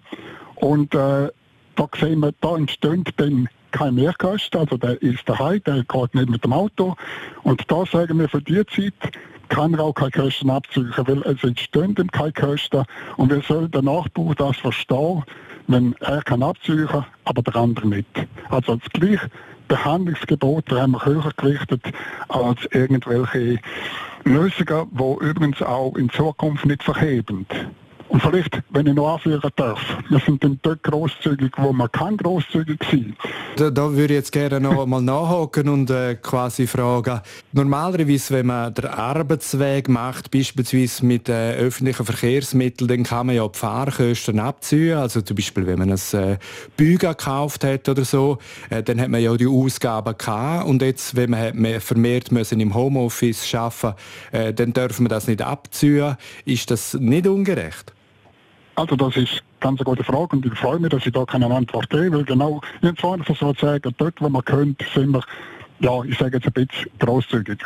und 0.56 0.94
äh, 0.94 1.28
da 1.74 1.88
sehen 1.98 2.20
wir, 2.20 2.32
da 2.40 2.56
entstehen 2.56 3.02
dann 3.16 3.48
keine 3.72 3.92
Mehrkosten, 3.92 4.60
also 4.60 4.76
der 4.76 5.00
ist 5.02 5.28
daheim, 5.28 5.60
der 5.64 5.82
geht 5.82 6.14
nicht 6.14 6.28
mit 6.28 6.44
dem 6.44 6.52
Auto 6.52 6.94
und 7.42 7.68
da 7.68 7.84
sagen 7.84 8.20
wir 8.20 8.28
für 8.28 8.42
die 8.42 8.64
Zeit, 8.66 9.12
kann 9.52 9.78
auch 9.78 9.92
keine 9.92 10.10
Kosten 10.10 10.48
abziehen, 10.48 10.92
weil 10.96 11.22
es 11.24 11.44
entstehen 11.44 11.94
ihm 11.98 12.10
keine 12.10 12.32
Kosten 12.32 12.84
und 13.18 13.30
wir 13.30 13.42
sollen 13.42 13.70
der 13.70 13.82
Nachbar 13.82 14.34
das 14.34 14.56
verstehen, 14.56 15.22
wenn 15.68 15.94
er 16.00 16.22
kann 16.22 16.42
abziehen, 16.42 16.88
aber 17.24 17.42
der 17.42 17.56
andere 17.56 17.86
nicht. 17.86 18.06
Also 18.48 18.76
das 18.76 18.88
gleiche 18.94 19.30
Behandlungsgebot 19.68 20.70
haben 20.72 20.92
wir 20.92 21.04
höher 21.04 21.30
gerichtet 21.36 21.82
als 22.28 22.60
irgendwelche 22.70 23.58
Lösungen, 24.24 24.88
die 24.90 25.24
übrigens 25.26 25.60
auch 25.60 25.96
in 25.96 26.08
Zukunft 26.08 26.64
nicht 26.64 26.82
verheben. 26.82 27.46
Und 28.12 28.20
vielleicht, 28.20 28.62
wenn 28.68 28.86
ich 28.86 28.92
noch 28.92 29.14
anführen 29.14 29.50
darf, 29.56 29.80
wir 30.10 30.18
sind 30.18 30.44
dann 30.44 30.58
dort 30.60 30.82
grosszügig, 30.82 31.52
wo 31.56 31.72
man 31.72 31.90
kann 31.90 32.18
grosszügig 32.18 32.78
sein. 32.90 33.16
Da, 33.56 33.70
da 33.70 33.90
würde 33.90 34.12
ich 34.12 34.18
jetzt 34.18 34.32
gerne 34.32 34.60
noch 34.60 34.84
mal 34.84 35.00
nachhaken 35.00 35.70
und 35.70 35.88
äh, 35.88 36.16
quasi 36.16 36.66
fragen. 36.66 37.22
Normalerweise, 37.52 38.34
wenn 38.34 38.46
man 38.46 38.74
den 38.74 38.84
Arbeitsweg 38.84 39.88
macht, 39.88 40.30
beispielsweise 40.30 41.06
mit 41.06 41.30
äh, 41.30 41.54
öffentlichen 41.54 42.04
Verkehrsmitteln, 42.04 42.86
dann 42.86 43.02
kann 43.04 43.28
man 43.28 43.36
ja 43.36 43.48
die 43.48 43.58
Fahrkosten 43.58 44.40
abziehen. 44.40 44.98
Also 44.98 45.22
zum 45.22 45.34
Beispiel, 45.34 45.66
wenn 45.66 45.78
man 45.78 45.90
ein 45.90 45.98
äh, 46.12 46.36
Bügel 46.76 47.08
gekauft 47.08 47.64
hat 47.64 47.88
oder 47.88 48.04
so, 48.04 48.36
äh, 48.68 48.82
dann 48.82 49.00
hat 49.00 49.08
man 49.08 49.22
ja 49.22 49.34
die 49.38 49.46
Ausgaben 49.46 50.18
gehabt. 50.18 50.66
Und 50.66 50.82
jetzt, 50.82 51.16
wenn 51.16 51.30
man 51.30 51.40
hat 51.40 51.82
vermehrt 51.82 52.30
müssen 52.30 52.60
im 52.60 52.74
Homeoffice 52.74 53.54
arbeiten, 53.54 53.94
äh, 54.32 54.52
dann 54.52 54.74
dürfen 54.74 55.06
wir 55.06 55.08
das 55.08 55.28
nicht 55.28 55.40
abziehen. 55.40 56.18
Ist 56.44 56.70
das 56.70 56.92
nicht 56.92 57.26
ungerecht? 57.26 57.94
Also 58.74 58.96
das 58.96 59.16
ist 59.16 59.32
eine 59.32 59.40
ganz 59.60 59.80
gute 59.84 60.02
Frage 60.02 60.36
und 60.36 60.46
ich 60.46 60.54
freue 60.54 60.78
mich, 60.78 60.90
dass 60.90 61.04
ich 61.04 61.12
da 61.12 61.24
keine 61.24 61.46
Antwort 61.46 61.90
gebe, 61.90 62.12
weil 62.12 62.24
genau, 62.24 62.60
habe 62.82 62.96
vorhin 62.96 63.24
versucht 63.24 63.60
zu 63.60 63.66
sagen, 63.66 63.94
dort 63.98 64.20
wo 64.20 64.28
man 64.28 64.44
könnte, 64.44 64.84
sind 64.94 65.12
wir, 65.12 65.22
ja, 65.80 66.02
ich 66.04 66.16
sage 66.18 66.38
jetzt 66.38 66.46
ein 66.46 66.52
bisschen 66.52 66.90
grosszügig. 66.98 67.58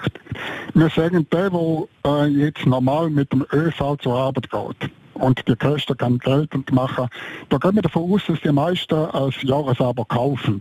Wir 0.74 0.88
sagen, 0.90 1.26
der, 1.30 1.50
der 1.50 1.88
äh, 2.04 2.26
jetzt 2.26 2.66
normal 2.66 3.10
mit 3.10 3.32
dem 3.32 3.46
ÖV 3.52 3.96
zur 4.00 4.14
Arbeit 4.14 4.50
geht 4.50 4.90
und 5.14 5.42
die 5.46 5.56
Kosten 5.56 5.96
kann 5.96 6.18
geltend 6.18 6.72
machen, 6.72 7.08
da 7.50 7.58
gehen 7.58 7.76
wir 7.76 7.82
davon 7.82 8.12
aus, 8.12 8.22
dass 8.26 8.40
die 8.40 8.52
meisten 8.52 8.94
als 8.94 9.40
Jahresabo 9.42 10.04
kaufen. 10.04 10.60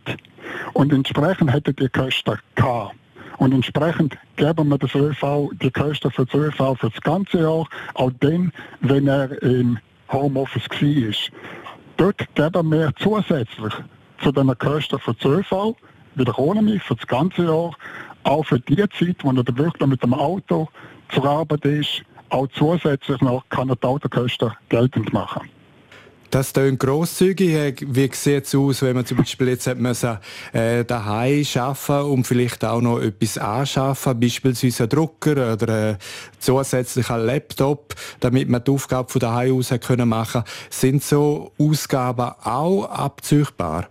Und 0.73 0.93
entsprechend 0.93 1.51
hätten 1.51 1.75
die 1.75 1.89
Kosten 1.89 2.37
gehabt. 2.55 2.95
Und 3.37 3.53
entsprechend 3.53 4.17
geben 4.37 4.69
wir 4.69 4.77
das 4.77 4.95
ÖV, 4.95 5.49
die 5.61 5.71
Kosten 5.71 6.11
für 6.11 6.25
das 6.25 6.35
ÖV 6.35 6.75
für 6.79 6.89
das 6.89 7.01
ganze 7.01 7.39
Jahr, 7.39 7.67
auch 7.95 8.11
dann, 8.19 8.51
wenn 8.81 9.07
er 9.07 9.41
im 9.41 9.77
Homeoffice 10.11 10.69
war. 10.69 11.31
Dort 11.97 12.35
geben 12.35 12.71
wir 12.71 12.91
zusätzlich 12.97 13.73
zu 14.21 14.31
den 14.31 14.57
Kosten 14.57 14.99
für 14.99 15.15
ÖV, 15.29 15.75
wiederhole 16.15 16.61
mich, 16.61 16.81
für 16.83 16.95
das 16.95 17.07
ganze 17.07 17.45
Jahr, 17.45 17.71
auch 18.23 18.43
für 18.43 18.59
die 18.59 18.75
Zeit, 18.75 19.23
wo 19.23 19.31
er 19.31 19.57
wirklich 19.57 19.87
mit 19.87 20.03
dem 20.03 20.13
Auto 20.13 20.67
zur 21.09 21.25
Arbeit 21.25 21.65
ist, 21.65 22.03
auch 22.29 22.47
zusätzlich 22.53 23.21
noch 23.21 23.47
kann 23.49 23.69
er 23.69 23.75
die 23.75 23.87
Autokosten 23.87 24.51
geltend 24.69 25.13
machen. 25.13 25.49
Das 26.35 26.51
klingt 26.51 26.81
grosszügig. 26.81 27.85
Wie 27.87 28.09
sieht 28.11 28.43
es 28.43 28.53
aus, 28.53 28.81
wenn 28.81 28.97
man 28.97 29.05
zum 29.05 29.19
Beispiel 29.19 29.47
jetzt 29.47 29.67
hat 29.67 29.79
müssen, 29.79 30.17
äh, 30.51 30.83
daheim 30.83 31.45
arbeiten 31.55 32.11
und 32.11 32.27
vielleicht 32.27 32.65
auch 32.65 32.81
noch 32.81 32.99
etwas 32.99 33.37
anschaffen, 33.37 34.19
beispielsweise 34.19 34.83
einen 34.83 34.89
Drucker 34.89 35.53
oder 35.53 35.91
äh, 35.91 35.97
zusätzlich 36.39 37.09
einen 37.09 37.27
Laptop, 37.27 37.95
damit 38.19 38.49
man 38.49 38.61
die 38.61 38.71
Aufgabe 38.71 39.09
von 39.09 39.21
daheim 39.21 39.57
aus 39.57 39.73
können 39.79 40.09
machen 40.09 40.43
Sind 40.69 41.05
so 41.05 41.53
Ausgaben 41.57 42.33
auch 42.43 42.83
abzügbar? 42.83 43.87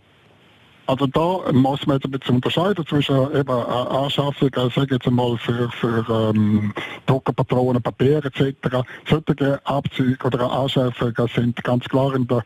Also 0.87 1.07
da 1.07 1.51
muss 1.53 1.87
man 1.87 1.97
jetzt 1.97 2.05
ein 2.05 2.11
bisschen 2.11 2.37
unterscheiden 2.37 2.87
zwischen 2.87 3.17
eben 3.35 3.51
Anschaffung, 3.51 4.49
äh, 4.49 4.71
sage 4.71 4.95
jetzt 4.95 5.07
einmal 5.07 5.37
für, 5.39 5.71
für 5.71 6.05
ähm, 6.11 6.75
Druckerpatronen, 7.07 7.83
Papier 7.83 8.23
etc. 8.25 8.83
Solche 9.09 9.61
Abzüge 9.65 10.27
oder 10.27 10.51
Anschaffungen 10.53 11.29
sind 11.35 11.65
ganz 11.65 11.85
klar 11.87 12.15
in 12.15 12.27
der 12.27 12.43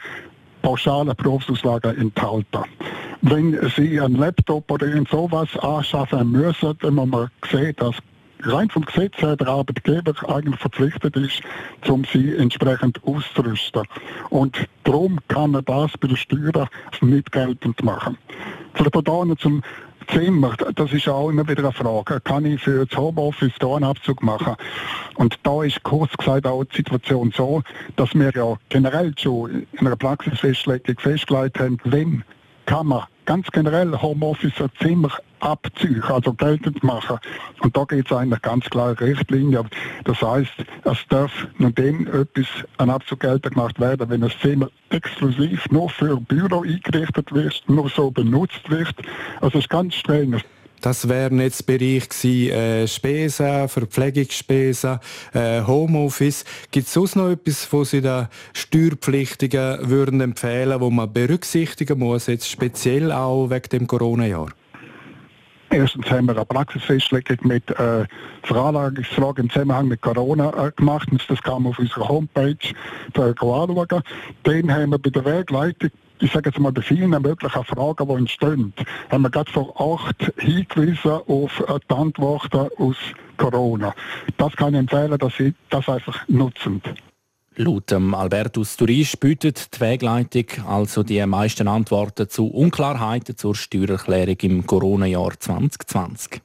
pauschalen 0.62 1.14
Berufsauslage 1.16 1.88
enthalten. 1.88 2.64
Wenn 3.23 3.59
Sie 3.75 4.00
einen 4.00 4.16
Laptop 4.16 4.71
oder 4.71 4.87
irgend 4.87 5.09
sowas 5.09 5.49
anschaffen 5.59 6.30
müssen, 6.30 6.78
dann 6.80 6.95
muss 6.95 7.09
man 7.09 7.30
sehen, 7.50 7.75
dass 7.78 7.97
rein 8.42 8.71
vom 8.71 8.85
Gesetz 8.85 9.16
her 9.18 9.37
der 9.37 9.49
Arbeitgeber 9.49 10.14
eigentlich 10.28 10.61
verpflichtet 10.61 11.16
ist, 11.16 11.42
um 11.88 12.04
sie 12.04 12.35
entsprechend 12.37 13.02
auszurüsten. 13.04 13.85
Und 14.30 14.66
darum 14.85 15.18
kann 15.28 15.54
er 15.54 15.62
das 15.62 15.92
bei 15.99 16.09
der 16.09 16.16
Steuer 16.16 16.68
nicht 17.00 17.33
geltend 17.33 17.83
machen. 17.83 18.18
Vielleicht 18.75 19.09
auch 19.09 19.25
noch 19.25 19.37
zum 19.37 19.62
Zimmer, 20.12 20.54
das 20.75 20.92
ist 20.92 21.09
auch 21.09 21.28
immer 21.28 21.47
wieder 21.47 21.64
eine 21.64 21.73
Frage. 21.73 22.21
Kann 22.21 22.47
ich 22.47 22.62
für 22.62 22.87
das 22.87 22.97
Homeoffice 22.97 23.52
hier 23.61 23.68
einen 23.68 23.85
Abzug 23.85 24.23
machen? 24.23 24.57
Und 25.16 25.38
da 25.42 25.62
ist 25.62 25.83
kurz 25.83 26.16
gesagt 26.16 26.47
auch 26.47 26.64
die 26.64 26.76
Situation 26.76 27.33
so, 27.37 27.62
dass 27.97 28.14
wir 28.14 28.30
ja 28.35 28.57
generell 28.71 29.12
schon 29.18 29.66
in 29.73 29.87
einer 29.87 29.97
Praxisfestlegung 29.97 30.99
festgelegt 30.99 31.59
haben, 31.59 31.78
wenn 31.85 32.25
kann 32.68 32.88
man 32.88 33.02
ganz 33.25 33.46
generell 33.50 33.90
Homeoffice 33.92 34.60
ein 34.60 34.68
Zimmer 34.78 35.10
abziehen, 35.40 36.02
also 36.02 36.34
geltend 36.34 36.84
machen. 36.84 37.18
Und 37.62 37.75
da 37.75 37.84
geht 37.84 38.10
es 38.10 38.12
eigentlich 38.14 38.42
ganz 38.42 38.66
klare 38.66 39.00
Richtlinie. 39.00 39.64
Das 40.04 40.20
heißt, 40.20 40.52
es 40.84 40.98
darf 41.08 41.32
nur 41.56 41.70
dann 41.70 42.06
etwas 42.08 42.46
an 42.76 42.90
Abzug 42.90 43.20
geltend 43.20 43.54
gemacht 43.54 43.80
werden, 43.80 44.10
wenn 44.10 44.20
das 44.20 44.38
Zimmer 44.40 44.68
exklusiv 44.90 45.64
nur 45.70 45.88
für 45.88 46.20
Büro 46.20 46.62
eingerichtet 46.62 47.32
wird, 47.32 47.62
nur 47.68 47.88
so 47.88 48.10
benutzt 48.10 48.68
wird. 48.68 48.94
Also 49.40 49.58
es 49.58 49.64
ist 49.64 49.70
ganz 49.70 49.94
streng. 49.94 50.38
Das 50.80 51.08
wären 51.08 51.40
jetzt 51.40 51.66
Bereich 51.66 52.08
gewesen, 52.08 52.52
äh, 52.52 52.87
Spesen, 52.87 53.68
Verpflegungsspesen, 53.68 55.00
äh, 55.35 55.62
Homeoffice. 55.62 56.44
Gibt 56.70 56.87
es 56.87 56.92
sonst 56.92 57.16
noch 57.16 57.30
etwas, 57.30 57.73
was 57.73 57.90
Sie 57.90 58.00
den 58.00 58.28
Steuerpflichtigen 58.52 59.88
würden 59.88 60.20
empfehlen, 60.20 60.80
wo 60.80 60.90
man 60.90 61.12
berücksichtigen 61.12 61.99
muss, 61.99 62.26
jetzt 62.26 62.49
speziell 62.49 63.11
auch 63.12 63.50
wegen 63.50 63.68
dem 63.70 63.87
Corona-Jahr? 63.87 64.49
Erstens 65.70 66.11
haben 66.11 66.26
wir 66.26 66.37
eine 66.37 66.47
Praxisfestlegung 66.47 67.37
mit 67.42 67.68
äh, 67.73 68.06
Veranlagungsfrage 68.42 69.42
im 69.42 69.50
Zusammenhang 69.50 69.88
mit 69.88 70.00
Corona 70.00 70.66
äh, 70.66 70.73
gemacht. 70.73 71.08
Das 71.28 71.42
kann 71.42 71.62
man 71.62 71.73
auf 71.73 71.78
unserer 71.78 72.08
Homepage 72.08 72.56
anschauen. 73.14 74.02
Dann 74.44 74.73
haben 74.73 74.90
wir 74.90 74.99
bei 74.99 75.11
der 75.11 75.25
Wegleitung 75.25 75.90
ich 76.20 76.32
sage 76.32 76.50
jetzt 76.50 76.58
mal, 76.58 76.72
bei 76.72 76.82
vielen 76.82 77.10
möglichen 77.10 77.64
Fragen, 77.64 78.08
die 78.08 78.14
entstehen, 78.14 78.72
haben 79.10 79.22
wir 79.22 79.30
gerade 79.30 79.50
vor 79.50 79.75
acht 79.80 80.32
hingewiesen 80.38 81.20
auf 81.26 81.62
die 81.68 81.94
Antworten 81.94 82.68
aus 82.78 82.96
Corona. 83.37 83.94
Das 84.37 84.54
kann 84.56 84.75
ich 84.75 84.80
empfehlen, 84.80 85.18
dass 85.18 85.37
Sie 85.37 85.54
das 85.70 85.88
einfach 85.88 86.26
nutzen. 86.28 86.82
Laut 87.56 87.92
Albertus 87.92 88.76
Turisch 88.76 89.16
bietet 89.16 89.75
die 89.75 89.80
Wegleitung 89.80 90.44
also 90.68 91.02
die 91.02 91.25
meisten 91.26 91.66
Antworten 91.66 92.28
zu 92.28 92.46
Unklarheiten 92.46 93.37
zur 93.37 93.56
Steuererklärung 93.56 94.37
im 94.42 94.66
Corona-Jahr 94.66 95.32
2020. 95.40 96.40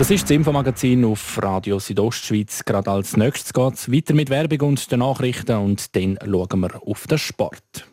Das 0.00 0.10
ist 0.10 0.22
das 0.22 0.30
Infomagazin 0.30 1.04
auf 1.04 1.38
Radio 1.42 1.78
Südostschweiz. 1.78 2.64
Gerade 2.64 2.90
als 2.90 3.18
nächstes 3.18 3.52
geht 3.52 3.74
es 3.74 3.92
weiter 3.92 4.14
mit 4.14 4.30
Werbung 4.30 4.70
und 4.70 4.90
den 4.90 5.00
Nachrichten 5.00 5.58
und 5.58 5.94
dann 5.94 6.18
schauen 6.24 6.60
wir 6.60 6.82
auf 6.86 7.06
den 7.06 7.18
Sport. 7.18 7.86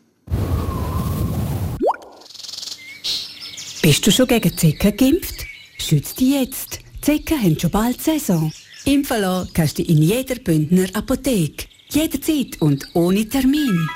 Bist 3.82 4.06
du 4.06 4.10
schon 4.10 4.26
gegen 4.26 4.56
Zecken 4.56 4.96
geimpft? 4.96 5.44
Schütz 5.76 6.14
dich 6.14 6.30
jetzt. 6.30 6.78
Zecken 7.02 7.42
haben 7.42 7.58
schon 7.58 7.70
bald 7.72 8.00
Saison. 8.00 8.50
Impfen 8.86 9.20
lassen 9.20 9.50
kannst 9.52 9.76
du 9.76 9.82
in 9.82 10.00
jeder 10.00 10.36
Bündner 10.36 10.86
Apotheke. 10.94 11.66
Jederzeit 11.90 12.58
und 12.62 12.88
ohne 12.94 13.28
Termin. 13.28 13.86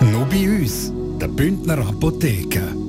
Nur 0.00 0.26
bei 0.26 0.46
uns, 0.46 0.92
der 1.18 1.28
Bündner 1.28 1.78
Apotheke. 1.78 2.87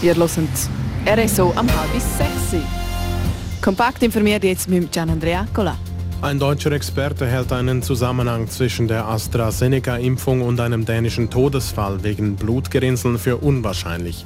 Wir 0.00 0.16
hören 0.16 0.48
RSO 1.06 1.52
am 1.56 1.68
halb 1.68 1.92
sechs. 1.92 2.64
Kompakt 3.60 4.02
informiert 4.02 4.44
jetzt 4.44 4.66
mit 4.66 4.90
Gian 4.90 5.10
Andrea 5.10 5.46
Cola. 5.52 5.76
Ein 6.22 6.38
deutscher 6.38 6.72
Experte 6.72 7.26
hält 7.26 7.52
einen 7.52 7.82
Zusammenhang 7.82 8.48
zwischen 8.48 8.88
der 8.88 9.04
AstraZeneca-Impfung 9.04 10.40
und 10.40 10.58
einem 10.58 10.86
dänischen 10.86 11.28
Todesfall 11.28 12.02
wegen 12.02 12.36
Blutgerinnseln 12.36 13.18
für 13.18 13.36
unwahrscheinlich. 13.36 14.24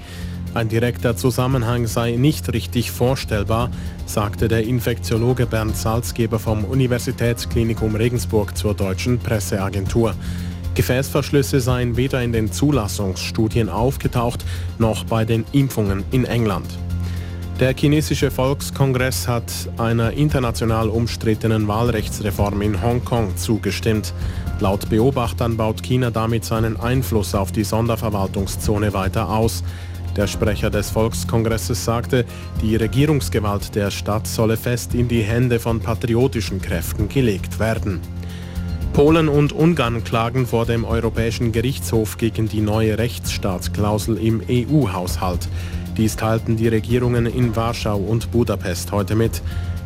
Ein 0.54 0.68
direkter 0.68 1.16
Zusammenhang 1.16 1.88
sei 1.88 2.12
nicht 2.12 2.52
richtig 2.52 2.92
vorstellbar, 2.92 3.70
sagte 4.06 4.46
der 4.46 4.62
Infektiologe 4.62 5.46
Bernd 5.46 5.76
Salzgeber 5.76 6.38
vom 6.38 6.64
Universitätsklinikum 6.64 7.96
Regensburg 7.96 8.56
zur 8.56 8.74
deutschen 8.74 9.18
Presseagentur. 9.18 10.14
Gefäßverschlüsse 10.74 11.60
seien 11.60 11.96
weder 11.96 12.22
in 12.22 12.32
den 12.32 12.52
Zulassungsstudien 12.52 13.68
aufgetaucht 13.68 14.44
noch 14.78 15.04
bei 15.04 15.24
den 15.24 15.44
Impfungen 15.52 16.04
in 16.10 16.24
England. 16.24 16.66
Der 17.60 17.72
chinesische 17.72 18.32
Volkskongress 18.32 19.28
hat 19.28 19.44
einer 19.78 20.12
international 20.12 20.88
umstrittenen 20.88 21.68
Wahlrechtsreform 21.68 22.62
in 22.62 22.82
Hongkong 22.82 23.36
zugestimmt. 23.36 24.12
Laut 24.58 24.90
Beobachtern 24.90 25.56
baut 25.56 25.80
China 25.82 26.10
damit 26.10 26.44
seinen 26.44 26.78
Einfluss 26.80 27.32
auf 27.32 27.52
die 27.52 27.62
Sonderverwaltungszone 27.62 28.92
weiter 28.92 29.28
aus. 29.28 29.62
Der 30.16 30.26
Sprecher 30.26 30.70
des 30.70 30.90
Volkskongresses 30.90 31.84
sagte, 31.84 32.24
die 32.60 32.74
Regierungsgewalt 32.74 33.74
der 33.76 33.92
Stadt 33.92 34.26
solle 34.26 34.56
fest 34.56 34.94
in 34.94 35.06
die 35.06 35.22
Hände 35.22 35.60
von 35.60 35.78
patriotischen 35.78 36.60
Kräften 36.60 37.08
gelegt 37.08 37.60
werden. 37.60 38.00
Polen 38.94 39.28
und 39.28 39.52
Ungarn 39.52 40.04
klagen 40.04 40.46
vor 40.46 40.66
dem 40.66 40.84
Europäischen 40.84 41.50
Gerichtshof 41.50 42.16
gegen 42.16 42.48
die 42.48 42.60
neue 42.60 42.96
Rechtsstaatsklausel 42.96 44.16
im 44.18 44.40
EU-Haushalt. 44.48 45.48
Dies 45.96 46.14
teilten 46.14 46.56
die 46.56 46.68
Regierungen 46.68 47.26
in 47.26 47.56
Warschau 47.56 47.96
und 47.96 48.30
Budapest 48.30 48.92
heute 48.92 49.16
mit. 49.16 49.42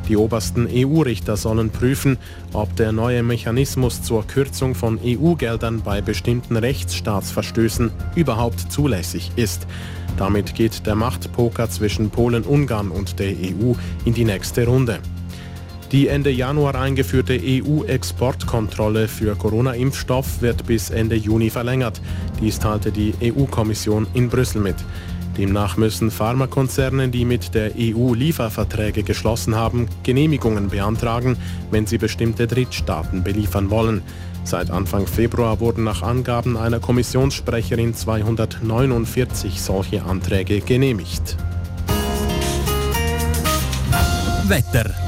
Die 0.08 0.18
obersten 0.18 0.68
EU-Richter 0.70 1.38
sollen 1.38 1.70
prüfen, 1.70 2.18
ob 2.52 2.76
der 2.76 2.92
neue 2.92 3.22
Mechanismus 3.22 4.02
zur 4.02 4.26
Kürzung 4.26 4.74
von 4.74 5.00
EU-Geldern 5.02 5.80
bei 5.82 6.02
bestimmten 6.02 6.58
Rechtsstaatsverstößen 6.58 7.90
überhaupt 8.14 8.70
zulässig 8.70 9.32
ist. 9.36 9.66
Damit 10.18 10.54
geht 10.54 10.86
der 10.86 10.96
Machtpoker 10.96 11.70
zwischen 11.70 12.10
Polen, 12.10 12.42
Ungarn 12.42 12.90
und 12.90 13.18
der 13.18 13.30
EU 13.30 13.72
in 14.04 14.12
die 14.12 14.26
nächste 14.26 14.66
Runde. 14.66 14.98
Die 15.90 16.08
Ende 16.08 16.30
Januar 16.30 16.74
eingeführte 16.74 17.40
EU-Exportkontrolle 17.42 19.08
für 19.08 19.34
Corona-Impfstoff 19.34 20.42
wird 20.42 20.66
bis 20.66 20.90
Ende 20.90 21.16
Juni 21.16 21.48
verlängert. 21.48 22.02
Dies 22.42 22.58
teilte 22.58 22.92
die 22.92 23.14
EU-Kommission 23.22 24.06
in 24.12 24.28
Brüssel 24.28 24.60
mit. 24.60 24.76
Demnach 25.38 25.78
müssen 25.78 26.10
Pharmakonzerne, 26.10 27.08
die 27.08 27.24
mit 27.24 27.54
der 27.54 27.70
EU 27.78 28.12
Lieferverträge 28.12 29.02
geschlossen 29.02 29.54
haben, 29.54 29.88
Genehmigungen 30.02 30.68
beantragen, 30.68 31.38
wenn 31.70 31.86
sie 31.86 31.96
bestimmte 31.96 32.46
Drittstaaten 32.46 33.22
beliefern 33.22 33.70
wollen. 33.70 34.02
Seit 34.44 34.70
Anfang 34.70 35.06
Februar 35.06 35.58
wurden 35.58 35.84
nach 35.84 36.02
Angaben 36.02 36.58
einer 36.58 36.80
Kommissionssprecherin 36.80 37.94
249 37.94 39.62
solche 39.62 40.02
Anträge 40.02 40.60
genehmigt. 40.60 41.36
Wetter 44.48 45.07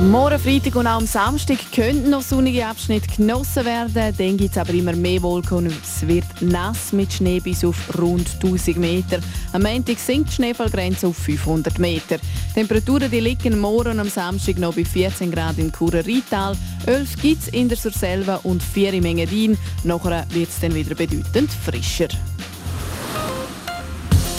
Morgen 0.00 0.38
Freitag 0.38 0.76
und 0.76 0.86
auch 0.86 0.98
am 0.98 1.06
Samstag 1.06 1.58
könnten 1.74 2.10
noch 2.10 2.22
sonnige 2.22 2.64
Abschnitte 2.64 3.08
genossen 3.16 3.64
werden. 3.64 4.14
Dann 4.16 4.36
gibt 4.36 4.52
es 4.52 4.56
aber 4.56 4.72
immer 4.72 4.92
mehr 4.92 5.20
Wolken 5.22 5.58
und 5.58 5.66
es 5.66 6.06
wird 6.06 6.24
nass 6.40 6.92
mit 6.92 7.12
Schnee 7.12 7.40
bis 7.40 7.64
auf 7.64 7.98
rund 7.98 8.28
1000 8.34 8.76
Meter. 8.76 9.18
Am 9.52 9.62
Montag 9.62 9.98
sinkt 9.98 10.30
die 10.30 10.34
Schneefallgrenze 10.34 11.08
auf 11.08 11.16
500 11.16 11.80
Meter. 11.80 12.18
Die 12.18 12.54
Temperaturen 12.54 13.10
die 13.10 13.18
liegen 13.18 13.58
morgen 13.58 13.90
und 13.90 14.00
am 14.00 14.08
Samstag 14.08 14.58
noch 14.58 14.76
bei 14.76 14.84
14 14.84 15.32
Grad 15.32 15.58
im 15.58 15.72
Churer 15.72 16.06
Rital, 16.06 16.56
11 16.86 17.20
gibt 17.20 17.42
es 17.42 17.48
in 17.48 17.68
der 17.68 17.76
Surselva 17.76 18.36
und 18.44 18.62
4 18.62 18.94
im 18.94 19.04
Engadin. 19.04 19.58
Nachher 19.82 20.24
wird 20.30 20.48
es 20.48 20.60
dann 20.60 20.76
wieder 20.76 20.94
bedeutend 20.94 21.50
frischer. 21.50 22.08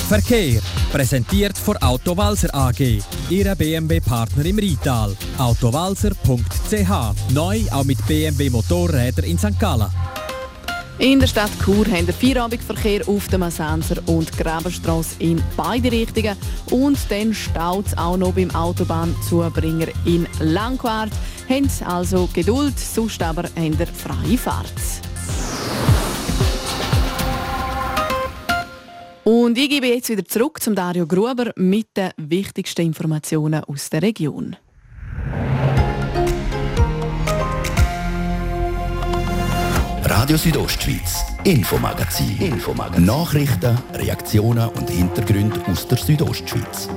Verkehr. 0.10 0.60
Präsentiert 0.92 1.56
von 1.56 1.78
Autowalzer 1.78 2.50
AG. 2.56 3.00
Ihre 3.30 3.56
BMW-Partner 3.56 4.44
im 4.44 4.58
Rital. 4.58 5.16
Autowalzer.ch. 5.38 7.32
Neu 7.32 7.62
auch 7.70 7.84
mit 7.84 8.04
BMW 8.08 8.50
Motorräder 8.50 9.24
in 9.24 9.38
St. 9.38 9.60
Gallen. 9.60 9.86
In 10.98 11.20
der 11.20 11.28
Stadt 11.28 11.52
Chur 11.64 11.86
haben 11.86 12.08
wir 12.08 12.14
Feierabendverkehr 12.16 13.08
auf 13.08 13.28
der 13.28 13.38
Massenser 13.38 13.98
und 14.08 14.36
Grabenstrasse 14.36 15.16
in 15.20 15.44
beide 15.56 15.92
Richtungen. 15.92 16.36
Und 16.72 16.98
dann 17.10 17.32
staut 17.32 17.86
es 17.86 17.98
auch 17.98 18.18
noch 18.18 18.34
beim 18.34 18.50
Autobahnzubringer 18.50 19.90
in 20.06 20.26
Langquart. 20.40 21.12
Habt 21.48 21.88
also 21.88 22.28
Geduld, 22.34 22.80
sonst 22.80 23.22
aber 23.22 23.44
ihr 23.56 23.88
freie 23.88 24.40
Fahrt. 24.40 24.74
Und 29.24 29.58
ich 29.58 29.70
gebe 29.70 29.88
jetzt 29.88 30.10
wieder 30.10 30.26
zurück 30.26 30.62
zum 30.62 30.76
Dario 30.76 31.06
Gruber 31.06 31.52
mit 31.56 31.96
den 31.96 32.12
wichtigsten 32.18 32.82
Informationen 32.82 33.64
aus 33.64 33.90
der 33.90 34.02
Region. 34.02 34.56
Radio 40.04 40.38
Südostschweiz, 40.38 41.24
Infomagazin. 41.44 42.38
Infomagazin. 42.40 43.06
Nachrichten, 43.06 43.78
Reaktionen 43.94 44.70
und 44.70 44.90
Hintergründe 44.90 45.62
aus 45.68 45.88
der 45.88 45.98
Südostschweiz. 45.98 46.90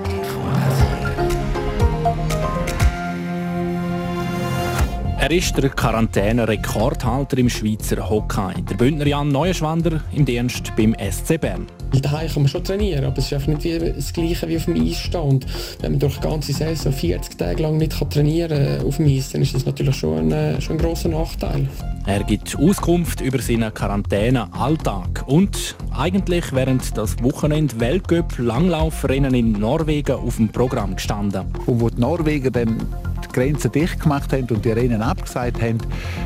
Er 5.18 5.30
ist 5.30 5.56
der 5.56 5.70
Quarantäne-Rekordhalter 5.70 7.38
im 7.38 7.48
Schweizer 7.48 8.08
Hockey. 8.10 8.60
Der 8.62 8.74
Bündner 8.74 9.06
Jan 9.06 9.28
Neuenschwander 9.28 10.00
im 10.12 10.24
Dienst 10.24 10.74
beim 10.76 10.96
SC 10.98 11.40
Bern. 11.40 11.66
Daheim 12.00 12.28
kann 12.28 12.42
man 12.42 12.48
schon 12.48 12.64
trainieren, 12.64 13.04
aber 13.04 13.18
es 13.18 13.26
ist 13.26 13.32
einfach 13.34 13.48
nicht 13.48 13.64
wie 13.64 13.92
das 13.92 14.12
Gleiche 14.12 14.48
wie 14.48 14.56
auf 14.56 14.64
dem 14.64 14.80
Eis 14.80 14.98
stehen. 14.98 15.20
Und 15.20 15.46
wenn 15.80 15.92
man 15.92 16.00
durch 16.00 16.16
die 16.16 16.26
ganze 16.26 16.52
Saison 16.52 16.92
40 16.92 17.36
Tage 17.36 17.62
lang 17.62 17.76
nicht 17.76 17.92
trainieren 17.92 18.78
kann 18.78 18.86
auf 18.86 18.96
dem 18.96 19.06
Eis, 19.06 19.30
dann 19.30 19.42
ist 19.42 19.54
das 19.54 19.66
natürlich 19.66 19.96
schon 19.96 20.32
ein, 20.32 20.60
schon 20.60 20.76
ein 20.76 20.82
grosser 20.82 21.08
Nachteil. 21.08 21.68
Er 22.04 22.24
gibt 22.24 22.58
Auskunft 22.58 23.20
über 23.20 23.38
seinen 23.38 23.72
Quarantäne-Alltag. 23.72 25.22
Und 25.26 25.76
eigentlich 25.96 26.52
während 26.52 26.96
das 26.98 27.22
Wochenende 27.22 27.78
Weltcup 27.78 28.38
Langlaufrennen 28.38 29.34
in 29.34 29.52
Norwegen 29.52 30.16
auf 30.16 30.36
dem 30.36 30.48
Programm 30.48 30.96
gestanden. 30.96 31.46
Und 31.66 31.80
wo 31.80 31.90
die 31.90 32.00
Norweger 32.00 32.50
dann 32.50 32.78
die 33.24 33.32
Grenzen 33.32 33.70
dicht 33.70 34.00
gemacht 34.00 34.32
haben 34.32 34.48
und 34.50 34.64
die 34.64 34.72
Rennen 34.72 35.00
abgesagt 35.00 35.62
haben, 35.62 35.78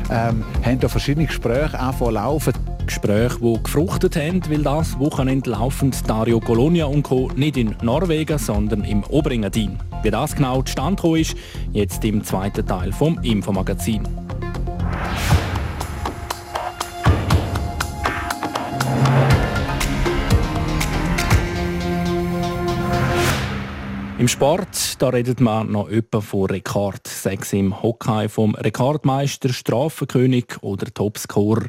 ähm, 0.09 0.43
haben 0.65 0.79
da 0.79 0.89
verschiedene 0.89 1.27
Gespräche 1.27 1.79
angefangen 1.79 2.13
laufen. 2.15 2.53
Gespräche, 2.87 3.37
die 3.39 3.61
gefruchtet 3.61 4.15
haben, 4.15 4.41
weil 4.49 4.63
das 4.63 4.97
Wochenende 4.97 5.51
laufend 5.51 6.09
Dario 6.09 6.39
Colonia 6.39 6.85
und 6.85 7.03
Co. 7.03 7.29
nicht 7.35 7.57
in 7.57 7.75
Norwegen, 7.83 8.39
sondern 8.39 8.83
im 8.83 9.03
Oberengadin. 9.03 9.77
Wie 10.01 10.09
das 10.09 10.35
genau 10.35 10.63
zustande 10.63 11.19
ist, 11.19 11.35
jetzt 11.73 12.03
im 12.03 12.23
zweiten 12.23 12.65
Teil 12.65 12.91
vom 12.93 13.19
Infomagazin. 13.21 14.26
Im 24.19 24.27
Sport, 24.27 24.99
da 24.99 25.09
redet 25.09 25.39
man 25.41 25.71
noch 25.71 25.89
etwa 25.89 26.21
von 26.21 26.49
Rekord. 26.49 27.05
Sechs 27.07 27.53
im 27.53 27.83
Hockey 27.83 28.27
vom 28.27 28.55
Rekordmeister, 28.55 29.53
Strafenkönig 29.53 30.55
oder 30.61 30.91
Topscorer. 30.91 31.67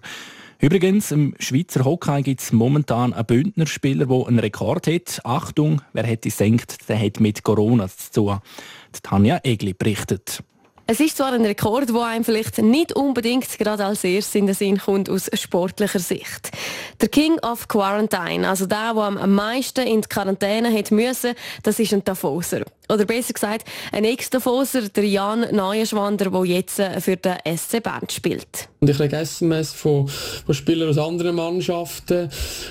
Übrigens, 0.58 1.12
im 1.12 1.34
Schweizer 1.38 1.84
Hockey 1.84 2.22
gibt 2.22 2.40
es 2.40 2.50
momentan 2.50 3.12
einen 3.12 3.26
Bündnerspieler, 3.26 4.06
der 4.06 4.26
einen 4.26 4.38
Rekord 4.38 4.86
hat. 4.86 5.20
Achtung, 5.24 5.82
wer 5.92 6.04
hätte 6.04 6.30
senkt, 6.30 6.88
der 6.88 6.98
hat 6.98 7.20
mit 7.20 7.42
Corona 7.42 7.86
zu 7.86 8.12
tun. 8.12 8.38
Tanja 9.02 9.40
Egli 9.42 9.74
berichtet. 9.74 10.42
Es 10.90 11.00
ist 11.00 11.18
zwar 11.18 11.34
ein 11.34 11.44
Rekord, 11.44 11.90
der 11.90 12.00
einem 12.00 12.24
vielleicht 12.24 12.56
nicht 12.56 12.94
unbedingt 12.94 13.58
gerade 13.58 13.84
als 13.84 14.04
erstes 14.04 14.34
in 14.34 14.46
den 14.46 14.54
Sinn 14.54 14.78
kommt 14.78 15.10
aus 15.10 15.28
sportlicher 15.34 15.98
Sicht. 15.98 16.50
Der 17.02 17.10
King 17.10 17.38
of 17.40 17.68
Quarantine, 17.68 18.48
also 18.48 18.64
der, 18.64 18.94
der 18.94 19.02
am 19.02 19.34
meisten 19.34 19.86
in 19.86 20.00
die 20.00 20.08
Quarantäne 20.08 20.72
hat 20.72 20.90
das 21.62 21.78
ist 21.78 21.92
ein 21.92 22.02
Tafoser. 22.02 22.62
Oder 22.88 23.04
besser 23.04 23.34
gesagt, 23.34 23.68
ein 23.92 24.04
Ex-Tafoser, 24.04 24.88
der 24.88 25.04
Jan 25.04 25.46
Neuenschwander, 25.54 26.30
der 26.30 26.44
jetzt 26.44 26.78
äh, 26.78 27.00
für 27.00 27.16
den 27.16 27.36
SC 27.44 27.82
Bern 27.82 28.08
spielt. 28.10 28.68
Und 28.80 28.88
ich 28.88 28.96
kriege 28.96 29.16
SMS 29.16 29.72
von, 29.72 30.08
von 30.08 30.54
Spielern 30.54 30.88
aus 30.88 30.98
anderen 30.98 31.34
Mannschaften 31.34 32.30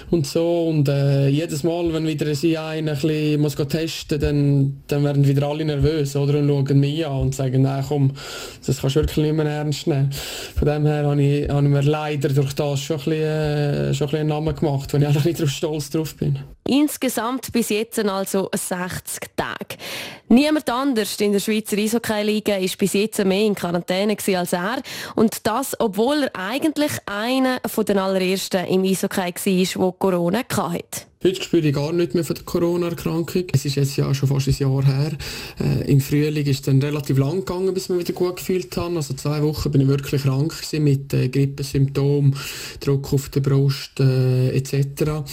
und 0.09 0.25
so. 0.25 0.67
Und 0.67 0.87
äh, 0.87 1.27
jedes 1.27 1.63
Mal, 1.63 1.93
wenn 1.93 2.07
wieder 2.07 2.33
sie 2.33 2.57
einen 2.57 2.89
ein 2.89 2.95
bisschen 2.95 3.41
muss 3.41 3.55
testen 3.55 4.19
dann, 4.19 4.83
dann 4.87 5.03
werden 5.03 5.27
wieder 5.27 5.47
alle 5.47 5.65
nervös 5.65 6.15
oder? 6.15 6.39
und 6.39 6.47
schauen 6.47 6.79
mich 6.79 7.05
an 7.05 7.19
und 7.19 7.35
sagen, 7.35 7.61
nein 7.61 7.83
komm, 7.87 8.11
das 8.65 8.81
kannst 8.81 8.95
du 8.95 9.01
wirklich 9.01 9.17
nicht 9.17 9.35
mehr 9.35 9.45
ernst 9.45 9.87
nehmen. 9.87 10.09
Von 10.57 10.67
dem 10.67 10.85
her 10.85 11.05
habe 11.05 11.21
ich, 11.21 11.49
habe 11.49 11.63
ich 11.63 11.69
mir 11.69 11.81
leider 11.81 12.29
durch 12.29 12.53
das 12.53 12.81
schon 12.81 12.97
ein 12.97 13.03
bisschen, 13.03 13.21
äh, 13.21 13.93
schon 13.93 14.07
ein 14.07 14.11
bisschen 14.11 14.19
einen 14.19 14.29
Namen 14.29 14.55
gemacht, 14.55 14.93
wo 14.93 14.97
ich 14.97 15.07
auch 15.07 15.25
nicht 15.25 15.47
stolz 15.49 15.89
drauf 15.89 16.15
bin. 16.15 16.39
Insgesamt 16.67 17.51
bis 17.51 17.69
jetzt 17.69 17.99
also 17.99 18.49
60 18.53 19.29
Tage. 19.35 19.77
Niemand 20.29 20.69
anders 20.69 21.19
in 21.19 21.31
der 21.31 21.39
Schweizer 21.39 21.77
Eishockey-Liga 21.77 22.57
ist 22.57 22.77
bis 22.77 22.93
jetzt 22.93 23.23
mehr 23.23 23.45
in 23.45 23.55
Quarantäne 23.55 24.17
als 24.37 24.53
er. 24.53 24.81
Und 25.15 25.47
das, 25.47 25.79
obwohl 25.79 26.23
er 26.23 26.35
eigentlich 26.35 26.91
einer 27.05 27.59
der 27.61 28.03
allerersten 28.03 28.65
im 28.65 28.83
Eishockey 28.83 29.33
war, 29.33 29.91
der 29.91 29.99
Corona 29.99 30.39
hatte. 30.55 31.06
Heute 31.23 31.41
spüre 31.41 31.67
ich 31.67 31.73
gar 31.73 31.93
nicht 31.93 32.13
mehr 32.13 32.23
von 32.23 32.35
der 32.35 32.45
Corona-Erkrankung. 32.45 33.45
Es 33.51 33.65
ist 33.65 33.73
jetzt 33.73 33.97
ja 33.97 34.13
schon 34.13 34.29
fast 34.29 34.47
ein 34.49 34.55
Jahr 34.59 34.85
her. 34.85 35.13
Äh, 35.59 35.91
Im 35.91 35.99
Frühling 35.99 36.45
ist 36.45 36.59
es 36.59 36.61
dann 36.61 36.79
relativ 36.79 37.17
lang 37.17 37.37
gegangen, 37.39 37.73
bis 37.73 37.89
wir 37.89 37.97
wieder 37.97 38.13
gut 38.13 38.35
gefühlt 38.35 38.77
haben. 38.77 38.97
Also 38.97 39.15
zwei 39.15 39.41
Wochen 39.41 39.71
bin 39.71 39.81
ich 39.81 39.87
wirklich 39.87 40.21
krank 40.21 40.51
gewesen 40.51 40.83
mit 40.83 41.11
äh, 41.15 41.27
Grippesymptomen, 41.29 42.35
Druck 42.81 43.11
auf 43.13 43.29
der 43.29 43.39
Brust 43.39 43.99
äh, 43.99 44.49
etc. 44.49 45.23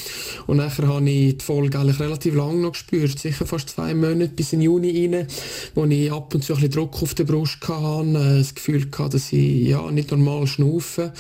Und 0.47 0.57
nachher 0.57 0.88
habe 0.88 1.11
ich 1.11 1.37
die 1.37 1.44
Folge 1.44 1.79
eigentlich 1.79 2.01
relativ 2.01 2.35
lang 2.35 2.62
noch 2.62 2.73
gespürt, 2.73 3.18
sicher 3.18 3.44
fast 3.44 3.68
zwei 3.68 3.94
Monate 3.94 4.29
bis 4.29 4.55
in 4.55 4.62
Juni 4.62 5.07
rein, 5.07 5.27
wo 5.75 5.85
ich 5.85 6.11
ab 6.11 6.35
und 6.35 6.42
zu 6.42 6.55
ein 6.55 6.61
bisschen 6.61 6.73
Druck 6.73 7.03
auf 7.03 7.12
der 7.12 7.25
Brust 7.25 7.59
hatte, 7.68 8.09
äh, 8.09 8.38
das 8.38 8.55
Gefühl 8.55 8.87
hatte, 8.97 9.18
dass 9.18 9.31
ich 9.35 9.68
ja, 9.68 9.90
nicht 9.90 10.11
normal 10.11 10.47
schnaufe. 10.47 11.12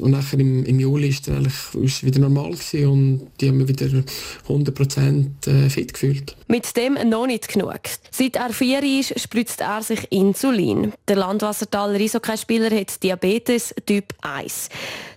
Und 0.00 0.10
nachher 0.10 0.40
im, 0.40 0.64
im 0.64 0.80
Juli 0.80 1.10
ist 1.10 1.28
es 1.28 1.34
eigentlich 1.36 1.54
ist 1.84 2.04
wieder 2.04 2.18
normal 2.18 2.50
gewesen 2.50 2.86
und 2.88 3.28
die 3.40 3.46
haben 3.46 3.58
mir 3.58 3.68
wieder 3.68 4.07
100% 4.48 5.46
äh, 5.46 5.70
fit 5.70 5.92
gefühlt. 5.92 6.36
Mit 6.46 6.76
dem 6.76 6.94
noch 7.08 7.26
nicht 7.26 7.48
genug. 7.48 7.80
Seit 8.10 8.36
er 8.36 8.50
vier 8.50 8.82
ist, 8.82 9.18
spritzt 9.20 9.60
er 9.60 9.82
sich 9.82 10.10
Insulin. 10.10 10.92
Der 11.06 11.16
Landwassertaler 11.16 11.98
Eishockeyspieler 11.98 12.70
hat 12.70 13.02
Diabetes 13.02 13.74
Typ 13.86 14.14
1. 14.22 14.68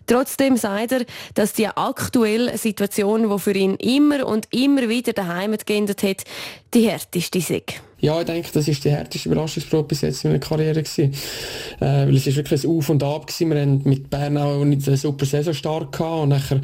Trotzdem 0.07 0.57
sagt 0.57 0.91
er, 0.91 1.05
dass 1.35 1.53
die 1.53 1.67
aktuelle 1.67 2.57
Situation, 2.57 3.29
die 3.29 3.39
für 3.39 3.53
ihn 3.53 3.75
immer 3.75 4.25
und 4.27 4.47
immer 4.51 4.89
wieder 4.89 5.13
daheim 5.13 5.55
geendet 5.65 6.03
hat, 6.03 6.23
die 6.73 6.89
härteste 6.89 7.39
sei. 7.39 7.63
Ja, 8.01 8.19
ich 8.19 8.25
denke, 8.25 8.49
das 8.51 8.67
ist 8.67 8.83
die 8.83 8.89
härteste 8.89 9.29
Überraschungsprobe 9.29 9.89
bis 9.89 10.01
jetzt 10.01 10.23
in 10.23 10.31
meiner 10.31 10.39
Karriere 10.39 10.81
gewesen. 10.81 11.13
Äh, 11.79 12.07
weil 12.07 12.15
es 12.15 12.25
ist 12.25 12.35
wirklich 12.35 12.63
ein 12.63 12.69
Auf 12.69 12.89
und 12.89 13.03
Ab 13.03 13.27
gewesen. 13.27 13.51
Wir 13.51 13.61
haben 13.61 13.81
mit 13.83 14.09
Bern 14.09 14.37
auch 14.37 14.65
nicht 14.65 14.87
eine 14.87 14.97
super 14.97 15.25
Saison 15.25 15.53
stark 15.53 15.91
gehabt 15.91 16.23
und 16.23 16.29
nachher 16.29 16.61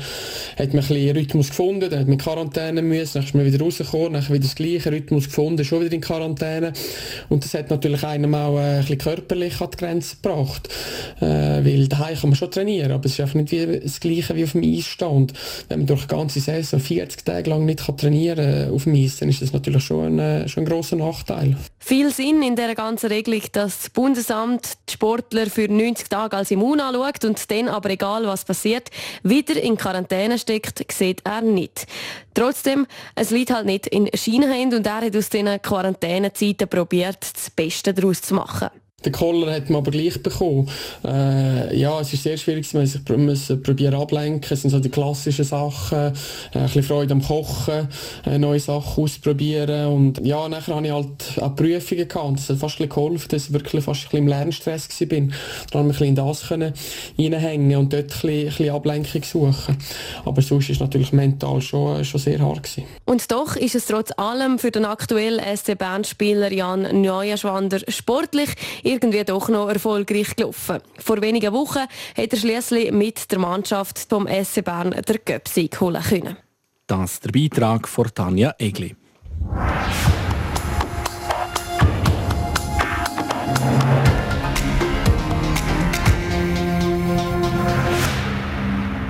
hat 0.58 0.74
man 0.74 0.84
ein 0.84 0.88
bisschen 0.88 1.16
Rhythmus 1.16 1.50
gefunden, 1.50 1.90
dann 1.90 2.00
hat 2.00 2.08
man 2.08 2.18
Quarantäne 2.18 2.82
müssen, 2.82 3.14
dann 3.14 3.24
ist 3.24 3.36
man 3.36 3.46
wieder 3.46 3.64
rausgekommen, 3.64 4.14
dann 4.14 4.28
wieder 4.30 4.40
das 4.40 4.56
gleiche 4.56 4.92
Rhythmus 4.92 5.26
gefunden, 5.26 5.64
schon 5.64 5.82
wieder 5.82 5.94
in 5.94 6.02
Quarantäne 6.02 6.74
und 7.30 7.44
das 7.44 7.54
hat 7.54 7.70
natürlich 7.70 8.04
einem 8.04 8.34
auch 8.34 8.58
äh, 8.58 8.62
ein 8.62 8.80
bisschen 8.82 8.98
körperlich 8.98 9.62
an 9.62 9.70
die 9.72 9.78
Grenze 9.78 10.16
gebracht, 10.22 10.70
äh, 11.20 11.26
weil 11.26 11.88
daheim 11.88 12.16
kann 12.16 12.30
man 12.32 12.36
schon 12.36 12.52
trainieren, 12.52 12.92
aber 12.92 13.06
es 13.06 13.14
ist 13.14 13.20
einfach 13.20 13.36
nicht 13.36 13.52
wie 13.52 13.80
das 13.80 14.00
Gleiche 14.00 14.36
wie 14.36 14.44
auf 14.44 14.54
dem 14.54 14.64
Eis 14.64 14.86
stehen 14.86 15.08
und 15.08 15.34
wenn 15.70 15.80
man 15.80 15.88
durch 15.88 16.02
die 16.02 16.08
ganze 16.08 16.40
Saison 16.40 16.80
40 16.80 17.26
Tage 17.26 17.50
lang 17.50 17.66
nicht 17.66 17.86
kann 17.86 17.98
trainieren 17.98 18.72
auf 18.72 18.86
dem 18.86 18.96
Eis, 18.96 19.18
dann 19.18 19.30
ist 19.30 19.42
das 19.42 19.54
natürlich 19.54 19.84
schon 19.84 20.20
ein, 20.20 20.20
äh, 20.20 20.48
schon 20.48 20.64
ein 20.64 20.70
grosser 20.70 20.96
Nachteil. 20.96 21.27
Nachteil. 21.28 21.58
Viel 21.80 22.12
Sinn 22.12 22.42
in 22.42 22.56
der 22.56 22.76
ganzen 22.76 23.08
Regelung, 23.08 23.42
dass 23.52 23.80
das 23.82 23.90
Bundesamt 23.90 24.78
die 24.90 24.94
Sportler 24.94 25.48
für 25.48 25.72
90 25.72 26.10
Tage 26.10 26.36
als 26.36 26.52
immun 26.52 26.80
anschaut 26.80 27.24
und 27.26 27.50
dann 27.52 27.70
aber 27.70 27.90
egal 27.90 28.26
was 28.26 28.46
passiert, 28.46 28.90
wieder 29.24 29.62
in 29.62 29.78
Quarantäne 29.78 30.38
steckt, 30.38 30.84
sieht 30.92 31.22
er 31.26 31.42
nicht. 31.42 31.88
Trotzdem, 32.34 32.88
es 33.16 33.32
liegt 33.32 33.52
halt 33.52 33.66
nicht 33.66 33.88
in 33.88 34.10
Schienenhänden 34.14 34.80
und 34.80 34.88
er 34.88 35.02
hat 35.02 35.16
aus 35.16 35.30
diesen 35.30 35.62
Quarantänezeiten 35.62 36.68
probiert, 36.68 37.20
das 37.22 37.50
Beste 37.50 37.94
daraus 37.94 38.22
zu 38.22 38.34
machen. 38.34 38.70
Den 39.06 39.12
Koller 39.12 39.54
hat 39.54 39.70
man 39.70 39.82
aber 39.82 39.92
gleich 39.92 40.24
bekommen. 40.24 40.68
Äh, 41.06 41.78
ja, 41.78 42.02
es 42.02 42.12
ist 42.14 42.24
sehr 42.24 42.36
schwierig, 42.36 42.74
man 42.74 42.88
sich 42.88 43.08
müssen 43.10 43.62
probieren 43.62 43.94
ablenken. 43.94 44.52
Es 44.52 44.64
sind 44.64 44.72
so 44.72 44.80
die 44.80 44.90
klassischen 44.90 45.46
Sachen, 45.46 46.00
äh, 46.00 46.12
ein 46.54 46.64
bisschen 46.64 46.82
Freude 46.82 47.14
am 47.14 47.22
Kochen, 47.22 47.90
äh, 48.26 48.40
neue 48.40 48.60
Sachen 48.60 49.04
ausprobieren 49.04 49.94
und 49.94 50.26
ja, 50.26 50.50
nachher 50.50 50.76
hatte 50.78 50.88
ich 50.88 50.92
halt 50.92 51.40
auch 51.40 51.56
Prüfungen 51.56 52.08
gehabt 52.08 52.26
und 52.26 52.40
das 52.40 52.50
hat 52.50 52.58
fast 52.58 52.80
geholfen, 52.80 53.28
dass 53.30 53.46
ich 53.46 53.54
wirklich 53.54 53.84
fast 53.84 54.00
ein 54.00 54.04
bisschen 54.06 54.18
im 54.18 54.28
Lernstress 54.30 54.90
war. 54.90 55.08
Dann 55.08 55.30
konnte 55.30 55.34
ich 55.72 55.76
ein 55.76 55.88
bisschen 55.90 56.08
in 56.08 56.16
das 56.16 56.48
können 56.48 56.74
reinhängen 57.20 57.78
und 57.78 57.94
dort 57.94 58.06
ein 58.06 58.08
bisschen, 58.08 58.30
ein 58.30 58.46
bisschen 58.46 58.70
Ablenkung 58.72 59.24
suchen. 59.24 59.78
Aber 60.26 60.42
sonst 60.42 60.72
ist 60.72 60.78
es 60.78 60.80
natürlich 60.80 61.14
mental 61.14 61.62
schon, 61.62 62.04
schon 62.04 62.20
sehr 62.20 62.40
hart 62.40 62.64
gewesen. 62.64 62.86
Und 63.06 63.32
doch 63.32 63.56
ist 63.56 63.76
es 63.76 63.86
trotz 63.86 64.12
allem 64.18 64.58
für 64.58 64.72
den 64.72 64.86
aktuellen 64.86 65.40
SC 65.56 65.78
Bern-Spieler 65.78 66.52
Jan 66.52 67.04
Neuenschwander 67.04 67.82
sportlich 67.90 68.56
irgendwie 68.88 69.24
doch 69.24 69.50
noch 69.50 69.70
erfolgreich 69.70 70.36
gelaufen. 70.36 70.80
Vor 70.98 71.22
wenigen 71.22 71.54
Wochen 71.54 71.86
hat 72.18 72.32
er 72.32 72.38
schließlich 72.38 72.92
mit 72.92 73.32
der 73.32 73.40
Mannschaft 73.40 74.00
vom 74.10 74.28
SC 74.28 74.64
Bern 74.64 74.92
der 74.92 75.18
Göpsieg 75.20 75.80
holen 75.82 76.02
können. 76.02 76.38
Das 76.88 77.14
ist 77.14 77.26
der 77.26 77.32
Beitrag 77.32 77.88
von 77.88 78.08
Tanja 78.14 78.56
Egli. 78.58 78.96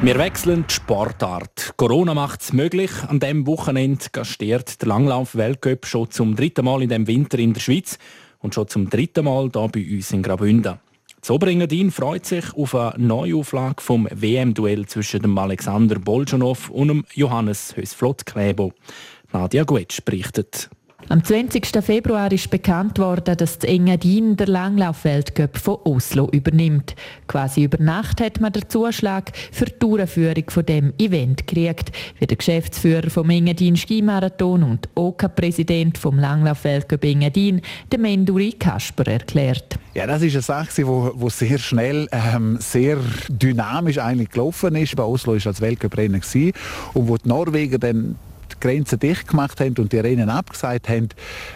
Wir 0.02 0.18
wechseln 0.20 0.66
die 0.68 0.74
Sportart. 0.74 1.74
Corona 1.76 2.14
macht 2.14 2.42
es 2.42 2.54
möglich. 2.54 2.92
An 3.08 3.20
diesem 3.20 3.46
Wochenende 3.46 4.06
gastiert 4.12 4.82
der 4.82 4.90
Langlauf-Weltcup 4.90 5.86
schon 5.86 6.12
zum 6.12 6.36
dritten 6.36 6.66
Mal 6.66 6.84
in 6.84 6.90
dem 6.90 7.08
Winter 7.08 7.40
in 7.40 7.54
der 7.54 7.62
Schweiz 7.62 7.98
und 8.40 8.56
schon 8.56 8.68
zum 8.68 8.90
dritten 8.90 9.26
Mal 9.26 9.50
hier 9.54 9.68
bei 9.68 9.96
uns 9.96 10.12
in 10.12 10.24
Graubünden. 10.24 10.80
Zoberingadin 11.22 11.92
freut 11.92 12.26
sich 12.26 12.54
auf 12.56 12.76
eine 12.76 13.04
Neuauflage 13.04 13.82
vom 13.82 14.08
WM-Duell 14.12 14.86
zwischen 14.86 15.22
dem 15.22 15.38
Alexander 15.38 16.00
Bolschanow 16.00 16.70
und 16.70 16.88
dem 16.88 17.06
Johannes 17.14 17.76
Hösflott-Klebo. 17.76 18.74
Nadia 19.34 19.64
Guetsch 19.64 20.00
berichtet. 20.06 20.70
Am 21.10 21.24
20. 21.24 21.66
Februar 21.82 22.30
ist 22.34 22.50
bekannt 22.50 23.00
worden, 23.00 23.38
dass 23.38 23.60
die 23.60 23.68
Engadin 23.68 24.36
der 24.36 24.48
Langlauf-Weltcup 24.48 25.58
von 25.58 25.78
Oslo 25.86 26.28
übernimmt. 26.34 26.96
Quasi 27.28 27.64
über 27.64 27.82
Nacht 27.82 28.20
hat 28.20 28.42
man 28.42 28.52
den 28.52 28.68
Zuschlag 28.68 29.32
für 29.54 29.68
die 29.68 29.80
Durchführung 29.80 30.44
von 30.50 30.66
dem 30.66 30.94
Event 30.98 31.48
gekriegt, 31.48 31.94
wie 32.20 32.28
der 32.28 32.36
Geschäftsführer 32.36 33.10
vom 33.10 33.30
Engadin 33.30 33.78
Skimarathon 33.78 34.64
und 34.64 34.90
OK-Präsident 34.96 35.98
vom 35.98 36.20
Langlauf-Weltcup 36.20 37.06
Engadin, 37.06 37.62
der 37.90 38.00
Menduri 38.00 38.52
Kasper, 38.52 39.08
erklärt. 39.08 39.80
Ja, 39.94 40.08
das 40.08 40.22
ist 40.24 40.34
eine 40.34 40.42
Sache, 40.42 40.86
wo 40.86 41.30
sehr 41.30 41.58
schnell, 41.58 42.10
ähm, 42.12 42.58
sehr 42.60 42.98
dynamisch 43.30 43.98
eigentlich 43.98 44.32
gelaufen 44.32 44.76
ist. 44.76 44.94
Bei 44.98 45.04
Oslo 45.04 45.36
war 45.36 45.48
als 45.48 45.62
Weltcup-Rennen 45.62 46.22
und 46.94 47.08
wo 47.08 47.16
die 47.16 47.30
Norweger 47.30 47.78
dann 47.78 48.18
die 48.54 48.60
Grenzen 48.60 49.00
dicht 49.00 49.28
gemacht 49.28 49.60
haben 49.60 49.76
und 49.78 49.92
die 49.92 50.00
Rennen 50.00 50.30
abgesagt 50.30 50.90
haben, 50.90 51.10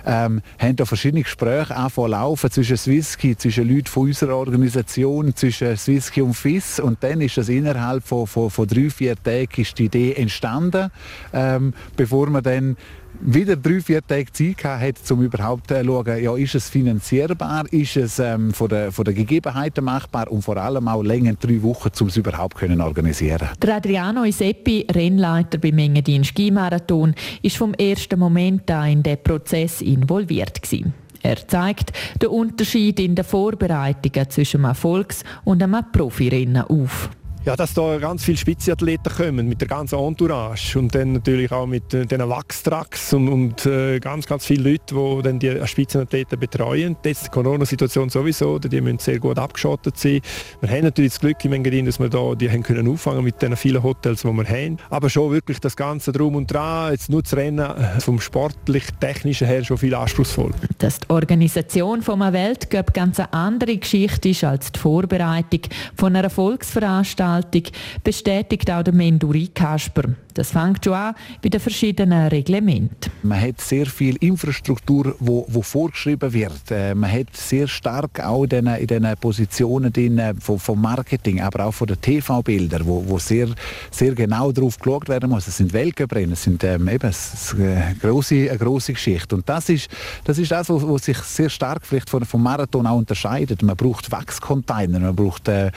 ähm, 0.06 0.41
haben 0.60 0.75
da 0.75 0.86
verschiedene 0.86 1.23
Gespräche 1.23 1.75
angefangen 1.75 2.12
laufen 2.12 2.51
zwischen 2.51 2.77
Swisski, 2.77 3.38
zwischen 3.38 3.67
Leuten 3.67 3.88
von 3.88 4.08
unserer 4.08 4.36
Organisation, 4.36 5.36
zwischen 5.36 5.75
Swisski 5.77 6.21
und 6.21 6.34
FIS 6.34 6.80
und 6.80 7.04
dann 7.04 7.21
ist 7.21 7.38
das 7.38 7.49
innerhalb 7.49 8.04
von, 8.04 8.27
von, 8.27 8.49
von 8.49 8.67
drei, 8.67 8.89
vier 8.89 9.15
Tagen 9.21 9.62
ist 9.62 9.77
die 9.77 9.86
Idee 9.86 10.13
entstanden, 10.13 10.91
ähm, 11.34 11.73
bevor 11.95 12.30
man 12.30 12.43
dann 12.43 12.77
wieder 13.19 13.56
drei, 13.56 13.82
vier 13.82 14.06
Tage 14.06 14.32
Zeit 14.32 14.63
hat, 14.63 15.12
um 15.12 15.21
überhaupt 15.21 15.67
zu 15.67 15.84
schauen, 15.84 16.24
ja, 16.24 16.36
ist 16.36 16.56
es 16.56 16.69
finanzierbar, 16.69 17.65
ist 17.71 17.97
es 17.97 18.19
ähm, 18.19 18.52
von, 18.54 18.69
der, 18.69 18.91
von 18.91 19.06
der 19.06 19.13
Gegebenheiten 19.13 19.84
machbar 19.84 20.32
und 20.32 20.41
vor 20.41 20.58
allem 20.58 20.88
auch 20.88 21.04
länger 21.04 21.34
drei 21.34 21.62
Wochen, 21.62 21.89
um 22.00 22.08
es 22.08 22.17
überhaupt 22.17 22.58
können 22.58 22.82
organisieren 22.82 23.50
Der 23.62 23.76
Adriano 23.76 24.24
Iseppi, 24.24 24.88
Rennleiter 24.91 25.58
beim 25.58 25.78
Engadin 25.78 26.24
Skimarathon, 26.24 27.13
ist 27.41 27.58
vom 27.58 27.74
ersten 27.74 28.19
Moment 28.19 28.69
an 28.71 28.89
in 28.91 29.04
den 29.04 29.21
Prozess 29.21 29.82
involviert 29.82 30.62
gewesen. 30.62 30.93
Er 31.24 31.47
zeigt 31.47 31.91
den 32.19 32.30
Unterschied 32.30 33.00
in 33.00 33.13
den 33.13 33.26
Vorbereitungen 33.26 34.30
zwischen 34.30 34.58
einem 34.62 34.71
Erfolgs- 34.71 35.24
und 35.43 35.62
einem 35.62 35.84
Profirennen 35.91 36.63
auf 36.63 37.10
ja, 37.43 37.56
dass 37.56 37.73
da 37.73 37.97
ganz 37.97 38.23
viele 38.23 38.38
Spitzenathleten 38.38 39.12
kommen 39.12 39.49
mit 39.49 39.62
der 39.62 39.67
ganzen 39.67 39.97
Entourage 39.97 40.77
und 40.77 40.93
dann 40.93 41.13
natürlich 41.13 41.51
auch 41.51 41.65
mit 41.65 41.91
äh, 41.91 42.06
den 42.06 42.27
Wachstracks 42.30 43.13
und, 43.13 43.30
und 43.30 43.65
äh, 43.65 43.99
ganz, 43.99 44.27
ganz 44.27 44.45
viele 44.45 44.71
Leute, 44.71 44.93
die 44.93 45.21
dann 45.23 45.39
die 45.39 45.67
Spitzenathleten 45.67 46.39
betreuen. 46.39 46.95
Jetzt 47.04 47.25
die 47.25 47.30
Corona-Situation 47.30 48.10
sowieso, 48.10 48.60
die 48.60 48.80
müssen 48.80 48.99
sehr 48.99 49.17
gut 49.17 49.39
abgeschottet 49.39 49.97
sein. 49.97 50.21
Wir 50.62 50.69
haben 50.69 50.84
natürlich 50.84 51.13
das 51.13 51.19
Glück 51.19 51.43
im 51.43 51.54
Engadin, 51.54 51.88
dass 51.88 51.99
wir 51.99 52.10
da 52.10 52.36
die 52.36 52.49
haben 52.49 52.62
können 52.62 52.88
auffangen 52.88 53.23
mit 53.23 53.41
den 53.41 53.56
vielen 53.56 53.82
Hotels, 53.82 54.21
die 54.21 54.27
wir 54.27 54.47
haben. 54.47 54.77
Aber 54.91 55.10
schon 55.10 55.32
wirklich 55.32 55.60
das 55.60 55.75
ganze 55.75 56.12
Drum 56.12 56.36
und 56.36 56.51
Dran, 56.51 56.91
jetzt 56.91 57.10
nur 57.10 57.23
das 57.23 57.36
Rennen 57.36 57.60
äh, 57.60 57.99
vom 57.99 58.19
sportlich-technischen 58.19 59.47
her 59.47 59.63
schon 59.63 59.80
viel 59.80 59.95
anspruchsvoll. 59.95 60.51
Dass 60.77 60.99
die 60.99 61.10
Organisation 61.10 62.04
von 62.04 62.21
einem 62.21 62.34
Weltcup 62.34 62.93
ganz 62.93 63.19
eine 63.19 63.34
andere 63.34 63.77
Geschichte 63.77 64.30
ist 64.30 64.43
als 64.43 64.71
die 64.71 64.80
Vorbereitung 64.80 65.62
von 65.95 66.15
einer 66.15 66.30
Volksveranstaltung 66.30 67.31
Veranstaltung, 67.32 67.63
bestätigt 68.04 68.70
auch 68.72 68.84
der 68.84 68.94
Menduri 68.94 69.50
Kasper. 69.54 70.04
Das 70.34 70.52
fängt 70.52 70.86
schon 70.86 70.94
an 70.94 71.15
bei 71.41 71.50
den 71.50 71.60
verschiedenen 71.60 72.28
Reglementen. 72.28 73.12
Man 73.24 73.41
hat 73.41 73.60
sehr 73.60 73.86
viel 73.86 74.15
Infrastruktur, 74.17 75.15
wo, 75.20 75.46
wo 75.50 75.62
vorgeschrieben 75.62 76.32
wird. 76.32 76.72
Äh, 76.72 76.96
man 76.96 77.12
hat 77.12 77.36
sehr 77.36 77.67
stark 77.67 78.20
auch 78.24 78.44
in 78.44 78.88
diesen 78.88 79.17
Positionen 79.20 79.91
drin, 79.91 80.17
äh, 80.17 80.34
vom, 80.39 80.82
Marketing, 80.82 81.41
aber 81.41 81.65
auch 81.65 81.74
von 81.74 81.88
den 81.88 82.00
TV-Bildern, 82.00 82.86
wo, 82.86 83.04
wo 83.06 83.20
sehr, 83.20 83.50
sehr 83.91 84.15
genau 84.15 84.52
darauf 84.52 84.80
geschaut 84.80 85.10
werden 85.10 85.30
muss. 85.30 85.48
Es 85.48 85.58
sind 85.58 85.74
Weltcuprennen, 85.74 86.32
es 86.32 86.44
sind 86.44 86.63
ähm, 86.63 86.88
eben 86.88 87.12
eine 87.60 87.96
große, 88.02 88.50
eine 88.50 88.58
große 88.58 88.94
Geschichte. 88.94 89.36
Und 89.36 89.48
das 89.48 89.70
ist 89.70 89.89
das, 90.24 90.38
ist 90.38 90.52
das 90.52 90.70
was, 90.70 90.88
was 90.88 91.06
sich 91.06 91.17
sehr 91.17 91.50
stark 91.50 91.86
vielleicht 91.86 92.10
vom, 92.10 92.26
vom 92.26 92.41
Marathon 92.41 92.88
auch 92.88 92.98
unterscheidet. 92.98 93.62
Man 93.63 93.76
braucht 93.76 94.12
Wachscontainer, 94.12 95.00
man 95.00 95.15
braucht 95.15 95.48
äh, 95.50 95.72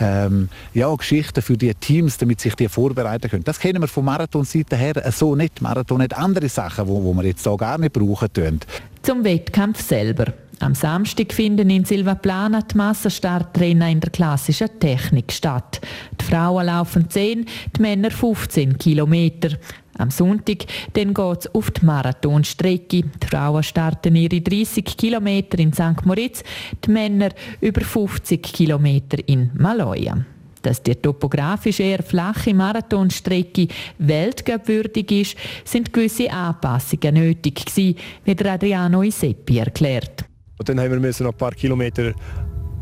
ähm, 0.00 0.48
ja, 0.74 0.88
Geschichten 1.00 1.42
für 1.42 1.56
die 1.56 1.74
Teams, 1.74 2.16
damit 2.18 2.40
sich 2.40 2.54
die 2.54 2.68
vorbereiten 2.68 3.28
können. 3.28 3.44
Das 3.44 3.58
kennen 3.58 3.82
wir 3.82 3.88
von 3.88 4.04
Marathonseite 4.04 4.76
her 4.76 5.10
so 5.12 5.34
nicht. 5.34 5.60
Marathon 5.60 6.02
hat 6.02 6.16
andere 6.16 6.48
Sachen, 6.48 6.86
wo, 6.86 7.02
wo 7.02 7.12
wir 7.14 7.24
jetzt 7.24 7.44
da 7.44 7.54
gar 7.56 7.78
nicht 7.78 7.92
brauchen 7.92 8.32
tun. 8.32 8.60
Zum 9.02 9.24
Wettkampf 9.24 9.80
selber. 9.80 10.32
Am 10.60 10.74
Samstag 10.74 11.32
finden 11.32 11.70
in 11.70 11.86
Silvaplana 11.86 12.60
die 12.60 12.76
Massenstartrennen 12.76 13.92
in 13.92 14.00
der 14.00 14.10
klassischen 14.10 14.68
Technik 14.78 15.32
statt. 15.32 15.80
Die 16.20 16.24
Frauen 16.24 16.66
laufen 16.66 17.08
10, 17.08 17.46
die 17.76 17.80
Männer 17.80 18.10
15 18.10 18.76
Kilometer. 18.76 19.56
Am 19.96 20.10
Sonntag 20.10 20.66
geht 20.92 21.18
es 21.18 21.54
auf 21.54 21.70
die 21.70 21.84
Marathonstrecke. 21.84 23.02
Die 23.02 23.26
Frauen 23.26 23.62
starten 23.62 24.16
ihre 24.16 24.42
30 24.42 24.84
Kilometer 24.98 25.58
in 25.58 25.72
St. 25.72 26.04
Moritz, 26.04 26.42
die 26.84 26.90
Männer 26.90 27.30
über 27.62 27.80
50 27.80 28.42
Kilometer 28.42 29.16
in 29.26 29.50
Maloja. 29.54 30.18
Dass 30.62 30.82
die 30.82 30.94
topografisch 30.94 31.80
eher 31.80 32.02
flache 32.02 32.52
Marathonstrecke 32.52 33.68
weltgewürdig 33.98 35.10
ist, 35.10 35.36
sind 35.64 35.92
gewisse 35.92 36.30
Anpassungen 36.30 37.14
nötig 37.14 37.64
gewesen, 37.64 37.96
wie 38.24 38.48
Adriano 38.48 39.02
Iseppi 39.02 39.58
erklärt. 39.58 40.24
Und 40.58 40.68
dann 40.68 40.78
haben 40.78 41.02
wir 41.02 41.10
noch 41.10 41.32
ein 41.32 41.38
paar 41.38 41.52
Kilometer 41.52 42.12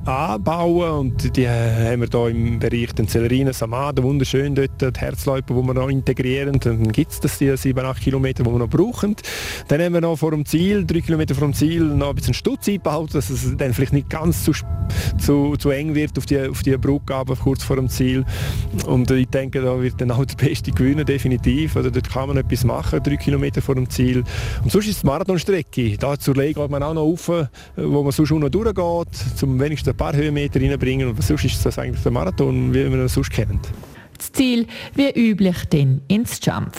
anbauen 0.08 0.90
und 0.90 1.36
die 1.36 1.46
haben 1.46 2.00
wir 2.00 2.08
hier 2.10 2.28
im 2.28 2.58
Bereich 2.58 2.94
den 2.94 3.06
Zellerinen, 3.08 3.52
Samaden, 3.52 4.02
wunderschön 4.02 4.54
dort, 4.54 4.80
die 4.80 5.00
Herzläufe, 5.00 5.52
die 5.52 5.54
wir 5.54 5.74
noch 5.74 5.88
integrieren. 5.88 6.58
Dann 6.60 6.90
gibt 6.90 7.12
es 7.12 7.20
das 7.20 7.38
die 7.38 7.54
7, 7.54 7.78
8 7.84 8.00
Kilometer, 8.00 8.42
die 8.42 8.50
wir 8.50 8.58
noch 8.58 8.70
brauchen. 8.70 9.16
Dann 9.68 9.82
haben 9.82 9.92
wir 9.92 10.00
noch 10.00 10.16
vor 10.16 10.30
dem 10.30 10.46
Ziel, 10.46 10.86
drei 10.86 11.02
Kilometer 11.02 11.34
vor 11.34 11.46
dem 11.46 11.52
Ziel, 11.52 11.84
noch 11.84 12.10
ein 12.10 12.14
bisschen 12.14 12.32
Stutz 12.32 12.68
eingebaut, 12.68 13.14
dass 13.14 13.28
es 13.28 13.54
dann 13.56 13.74
vielleicht 13.74 13.92
nicht 13.92 14.08
ganz 14.08 14.44
zu, 14.44 14.52
zu, 15.18 15.56
zu 15.56 15.70
eng 15.70 15.94
wird 15.94 16.16
auf 16.16 16.24
die, 16.24 16.40
auf 16.40 16.62
die 16.62 16.76
Brücke, 16.78 17.14
aber 17.14 17.36
kurz 17.36 17.62
vor 17.62 17.76
dem 17.76 17.90
Ziel. 17.90 18.24
Und 18.86 19.10
ich 19.10 19.28
denke, 19.28 19.60
da 19.60 19.80
wird 19.80 20.00
dann 20.00 20.10
auch 20.10 20.24
der 20.24 20.36
Beste 20.36 20.70
gewinnen, 20.70 21.04
definitiv. 21.04 21.76
Oder 21.76 21.90
dort 21.90 22.10
kann 22.10 22.28
man 22.28 22.38
etwas 22.38 22.64
machen, 22.64 23.02
drei 23.02 23.16
Kilometer 23.16 23.60
vor 23.60 23.74
dem 23.74 23.90
Ziel. 23.90 24.24
Und 24.62 24.72
sonst 24.72 24.86
ist 24.86 24.96
es 24.96 25.00
die 25.02 25.06
Marathonstrecke. 25.06 25.98
Da 25.98 26.18
zur 26.18 26.34
Lege 26.34 26.60
geht 26.60 26.70
man 26.70 26.82
auch 26.82 26.94
noch 26.94 27.02
rauf, 27.02 27.30
wo 27.76 28.02
man 28.02 28.12
sonst 28.12 28.32
auch 28.32 28.38
noch 28.38 28.48
durchgeht, 28.48 29.36
zum 29.36 29.60
wenigstens 29.60 29.97
paar 29.98 30.14
Höhenmeter 30.14 30.60
reinbringen 30.60 31.08
und 31.08 31.22
sonst 31.22 31.44
ist 31.44 31.66
das 31.66 31.78
eigentlich 31.78 32.02
der 32.02 32.12
Marathon, 32.12 32.72
wie 32.72 32.90
wir 32.90 33.02
ihn 33.02 33.08
sonst 33.08 33.30
kennen. 33.30 33.60
Das 34.16 34.32
Ziel, 34.32 34.66
wie 34.94 35.10
üblich, 35.10 35.66
dann 35.68 36.00
ins 36.08 36.40
Jump. 36.42 36.72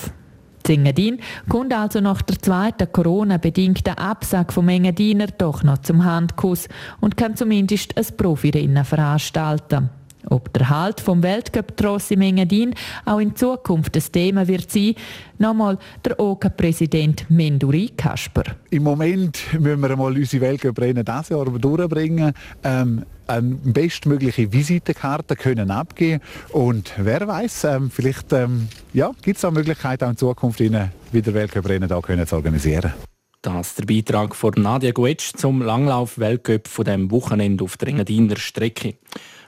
Engadin 0.68 1.20
kommt 1.48 1.74
also 1.74 2.00
nach 2.00 2.22
der 2.22 2.40
zweiten 2.40 2.92
Corona-bedingten 2.92 3.98
Absage 3.98 4.54
vom 4.54 4.70
Engadiner 4.70 5.26
doch 5.26 5.64
noch 5.64 5.80
zum 5.80 6.06
Handkuss 6.06 6.68
und 7.00 7.18
kann 7.18 7.36
zumindest 7.36 7.98
ein 7.98 8.06
Profirennen 8.18 8.86
veranstalten. 8.86 9.90
Ob 10.28 10.52
der 10.54 10.70
Halt 10.70 11.00
vom 11.00 11.24
Weltcup-Tross 11.24 12.12
im 12.12 12.22
Engadin 12.22 12.76
auch 13.06 13.20
in 13.20 13.36
Zukunft 13.36 13.96
das 13.96 14.12
Thema 14.12 14.48
wird 14.48 14.70
sein, 14.70 14.96
nochmal 15.38 15.78
der 16.04 16.20
OK-Präsident 16.20 17.26
Menduri 17.30 17.92
Kasper. 17.96 18.44
Im 18.70 18.84
Moment 18.84 19.40
müssen 19.58 19.82
wir 19.82 19.96
mal 19.96 20.16
unsere 20.16 20.42
Weltcup-Rennen 20.42 21.06
dieses 21.06 21.30
Jahr 21.30 21.46
durchbringen. 21.46 22.34
Ähm, 22.64 23.06
eine 23.28 23.56
bestmögliche 23.64 24.52
Visitenkarte 24.52 25.36
können 25.36 25.70
abgeben 25.70 26.22
und 26.52 26.92
wer 26.98 27.28
weiß, 27.28 27.64
ähm, 27.66 27.92
vielleicht 27.92 28.34
ähm, 28.34 28.68
ja, 28.92 29.12
gibt 29.22 29.38
es 29.38 29.46
auch 29.46 29.52
Möglichkeiten, 29.52 30.06
auch 30.06 30.10
in 30.10 30.18
Zukunft 30.18 30.60
wieder 30.60 30.90
Weltcup-Rennen 31.14 31.88
da 31.88 32.02
können 32.02 32.26
zu 32.26 32.36
organisieren. 32.36 32.94
Das 33.42 33.70
ist 33.70 33.80
der 33.80 33.86
Beitrag 33.86 34.36
von 34.36 34.54
Nadia 34.58 34.92
Guetsch 34.92 35.32
zum 35.38 35.62
Langlauf-Weltcup 35.62 36.68
von 36.68 36.84
dem 36.84 37.10
Wochenende 37.10 37.64
auf 37.64 37.78
der 37.78 37.88
Engadiner 37.88 38.36
Strecke. 38.36 38.96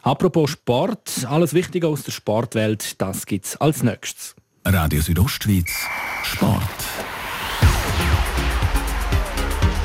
Apropos 0.03 0.49
Sport, 0.49 1.27
alles 1.29 1.53
Wichtige 1.53 1.87
aus 1.87 2.01
der 2.01 2.11
Sportwelt, 2.11 2.99
das 2.99 3.27
gibt's 3.27 3.55
als 3.57 3.83
nächstes. 3.83 4.35
Radio 4.65 4.99
Südostschweiz, 4.99 5.69
Sport. 6.23 6.63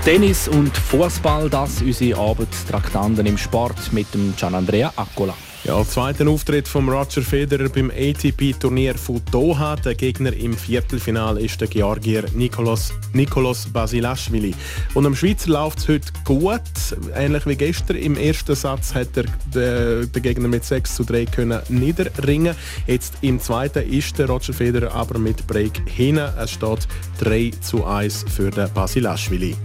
Tennis 0.03 0.49
und 0.49 0.75
Fußball, 0.75 1.51
das 1.51 1.83
unsere 1.83 2.19
Abendtraktanten 2.19 3.27
im 3.27 3.37
Sport 3.37 3.93
mit 3.93 4.13
dem 4.15 4.35
Gianandrea 4.37 4.91
Accola. 4.97 5.35
Ja, 5.67 5.85
zweiter 5.85 6.29
Auftritt 6.29 6.69
von 6.69 6.89
Roger 6.89 7.23
Federer 7.23 7.69
beim 7.69 7.91
ATP-Turnier 7.91 8.95
von 8.95 9.21
Doha. 9.33 9.75
Der 9.75 9.97
Gegner 9.97 10.33
im 10.33 10.57
Viertelfinale 10.57 11.41
ist 11.41 11.61
der 11.61 11.67
Georgier 11.67 12.23
Nikolaus, 12.35 12.93
Nikolaus 13.13 13.67
Basilashvili. 13.73 14.55
Und 14.95 15.07
am 15.07 15.17
Schweizer 15.17 15.51
läuft 15.51 15.81
es 15.81 15.89
heute 15.89 16.13
gut. 16.25 16.61
Ähnlich 17.17 17.47
wie 17.47 17.57
gestern. 17.57 17.97
Im 17.97 18.17
ersten 18.17 18.55
Satz 18.55 18.95
hat 18.95 19.09
er 19.17 19.25
den, 19.53 20.13
den 20.13 20.23
Gegner 20.23 20.47
mit 20.47 20.65
6 20.65 20.95
zu 20.95 21.03
3 21.03 21.25
können 21.25 21.61
niederringen. 21.69 22.55
Jetzt 22.87 23.15
im 23.23 23.41
zweiten 23.41 23.91
ist 23.91 24.17
der 24.21 24.29
Roger 24.29 24.53
Federer 24.53 24.95
aber 24.95 25.19
mit 25.19 25.49
Break 25.49 25.83
hinten. 25.87 26.29
Es 26.39 26.53
steht 26.53 26.87
3 27.19 27.51
zu 27.61 27.85
1 27.85 28.25
für 28.29 28.53
den 28.53 28.73
Basilashvili. 28.73 29.57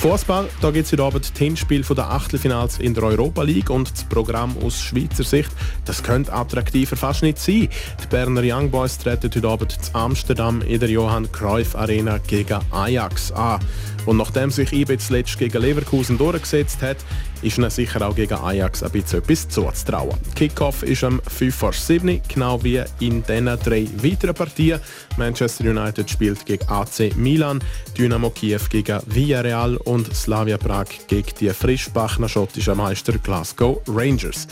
Fußball, 0.00 0.48
da 0.62 0.70
gibt 0.70 0.86
es 0.86 0.92
heute 0.92 1.02
Abend 1.02 1.30
das 1.30 1.38
Hinspiel 1.38 1.82
der 1.82 2.10
Achtelfinals 2.10 2.78
in 2.78 2.94
der 2.94 3.02
Europa 3.02 3.42
League 3.42 3.68
und 3.68 3.92
das 3.92 4.04
Programm 4.04 4.56
aus 4.64 4.80
Schweizer 4.80 5.24
Sicht, 5.24 5.39
das 5.84 6.02
könnte 6.02 6.32
attraktiver 6.32 6.96
fast 6.96 7.22
nicht 7.22 7.38
sein. 7.38 7.68
Die 8.02 8.06
Berner 8.08 8.42
Young 8.44 8.70
Boys 8.70 8.98
treten 8.98 9.30
heute 9.34 9.48
Abend 9.48 9.72
zu 9.72 9.94
Amsterdam 9.94 10.62
in 10.62 10.80
der 10.80 10.90
Johann 10.90 11.30
Cruyff 11.32 11.74
Arena 11.74 12.18
gegen 12.18 12.60
Ajax 12.70 13.32
an. 13.32 13.60
Und 14.06 14.16
nachdem 14.16 14.50
sich 14.50 14.72
IB 14.72 14.98
zuletzt 14.98 15.38
gegen 15.38 15.60
Leverkusen 15.60 16.16
durchgesetzt 16.16 16.80
hat, 16.82 16.96
ist 17.42 17.58
ihnen 17.58 17.70
sicher 17.70 18.06
auch 18.06 18.14
gegen 18.14 18.34
Ajax 18.34 18.82
ein 18.82 18.90
bisschen 18.90 19.20
etwas 19.20 19.48
zuzutrauen. 19.48 20.16
Kickoff 20.34 20.82
ist 20.82 21.04
am 21.04 21.20
5 21.26 21.54
vor 21.54 21.72
7, 21.72 22.20
genau 22.28 22.62
wie 22.62 22.82
in 23.00 23.22
diesen 23.22 23.46
drei 23.46 23.86
weiteren 24.02 24.34
Partien. 24.34 24.80
Manchester 25.16 25.64
United 25.64 26.10
spielt 26.10 26.44
gegen 26.44 26.68
AC 26.68 27.16
Milan, 27.16 27.62
Dynamo 27.96 28.30
Kiew 28.30 28.60
gegen 28.70 29.00
Villarreal 29.06 29.76
und 29.78 30.14
Slavia 30.14 30.58
Prag 30.58 30.86
gegen 31.08 31.30
die 31.40 31.50
frischbachner 31.50 32.28
schottischen 32.28 32.76
Meister 32.76 33.14
Glasgow 33.18 33.80
Rangers. 33.88 34.46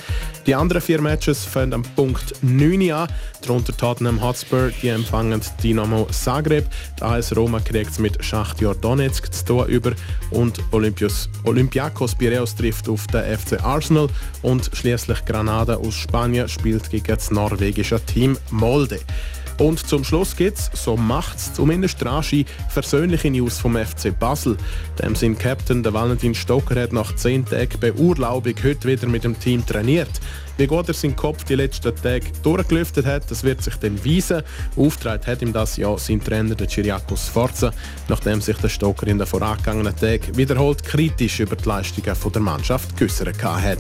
Die 0.47 0.55
anderen 0.55 0.78
vier 0.81 1.01
Matches 1.01 1.45
fangen 1.45 1.73
am 1.73 1.83
Punkt 1.83 2.35
9 2.43 2.91
an. 2.93 3.09
Darunter 3.41 3.77
Tottenham 3.77 4.23
Hotspur, 4.23 4.71
die 4.83 4.89
empfangen 4.89 5.41
Dynamo 5.63 6.07
Zagreb. 6.11 6.67
Die 6.99 7.03
AS 7.03 7.35
Roma 7.37 7.61
kriegt 7.61 7.91
es 7.91 7.99
mit 7.99 8.23
Schachtjor 8.25 8.75
Donetsk 8.75 9.33
zu 9.33 9.45
tun 9.45 9.67
über 9.69 9.93
und 10.31 10.61
Olympios, 10.73 11.29
Olympiakos 11.45 12.15
Piraeus 12.15 12.55
trifft 12.55 12.89
auf 12.89 13.07
den 13.07 13.39
FC 13.39 13.63
Arsenal 13.63 14.09
und 14.43 14.71
schließlich 14.73 15.25
Granada 15.25 15.77
aus 15.77 15.95
Spanien 15.95 16.49
spielt 16.49 16.91
gegen 16.91 17.07
das 17.07 17.31
norwegische 17.31 18.01
Team 18.05 18.37
Molde. 18.51 19.01
Und 19.59 19.85
zum 19.87 20.05
Schluss 20.05 20.37
gibt's, 20.37 20.71
so 20.73 20.97
macht's 20.97 21.53
zumindest 21.53 22.05
Raschi, 22.05 22.47
versöhnliche 22.69 23.29
News 23.29 23.59
vom 23.59 23.77
FC 23.77 24.17
Basel. 24.17 24.57
Dem 25.03 25.17
sein 25.17 25.37
Captain, 25.37 25.83
der 25.83 25.93
Valentin 25.93 26.35
Stocker, 26.35 26.81
hat 26.81 26.93
nach 26.93 27.15
10 27.15 27.45
Tagen 27.47 27.81
Beurlaubung 27.81 28.55
heute 28.63 28.87
wieder 28.87 29.09
mit 29.09 29.25
dem 29.25 29.39
Team 29.39 29.67
trainiert. 29.67 30.11
Wie 30.59 30.69
gut 30.69 30.87
er 30.89 30.95
seinen 30.95 31.17
Kopf 31.17 31.43
die 31.45 31.57
letzten 31.57 31.95
Tage 31.95 32.27
durchgelüftet 32.43 33.05
hat, 33.05 33.29
das 33.31 33.43
wird 33.43 33.63
sich 33.63 33.75
dann 33.77 34.05
weisen. 34.05 34.43
Auftrag 34.77 35.27
hat 35.27 35.43
ihm 35.43 35.53
das 35.53 35.77
Jahr 35.77 35.99
sein 35.99 36.23
Trainer, 36.23 36.55
der 36.55 36.69
Chiriakos 36.69 37.27
Sforza, 37.27 37.73
nachdem 38.09 38.41
sich 38.41 38.57
der 38.59 38.69
Stocker 38.69 39.09
in 39.09 39.19
den 39.19 39.27
vorangegangenen 39.27 39.95
Tagen 39.97 40.37
wiederholt 40.37 40.85
kritisch 40.85 41.41
über 41.41 41.57
die 41.57 41.69
Leistungen 41.69 42.17
der 42.33 42.43
Mannschaft 42.43 42.97
geäußert 42.97 43.43
hat. 43.43 43.79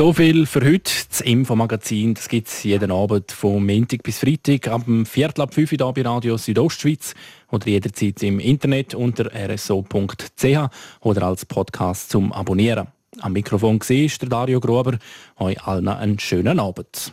So 0.00 0.14
viel 0.14 0.46
für 0.46 0.64
heute. 0.64 0.90
Das 1.10 1.20
Infomagazin 1.20 2.14
gibt 2.30 2.48
es 2.48 2.62
jeden 2.62 2.90
Abend 2.90 3.30
von 3.32 3.66
Montag 3.66 4.02
bis 4.02 4.20
Freitag 4.20 4.66
ab 4.68 4.86
dem 4.86 5.04
Viertel 5.04 5.42
ab 5.42 5.52
5 5.52 5.72
Uhr 5.72 5.92
bei 5.92 6.00
Radio 6.00 6.38
Südostschweiz 6.38 7.12
oder 7.50 7.66
jederzeit 7.66 8.22
im 8.22 8.40
Internet 8.40 8.94
unter 8.94 9.26
rso.ch 9.26 10.70
oder 11.00 11.22
als 11.22 11.44
Podcast 11.44 12.08
zum 12.08 12.32
Abonnieren. 12.32 12.86
Am 13.20 13.34
Mikrofon 13.34 13.78
war 13.78 14.18
der 14.20 14.28
Dario 14.30 14.58
Gruber. 14.60 14.96
Euch 15.38 15.62
allen 15.66 15.88
einen 15.88 16.18
schönen 16.18 16.58
Abend. 16.58 17.12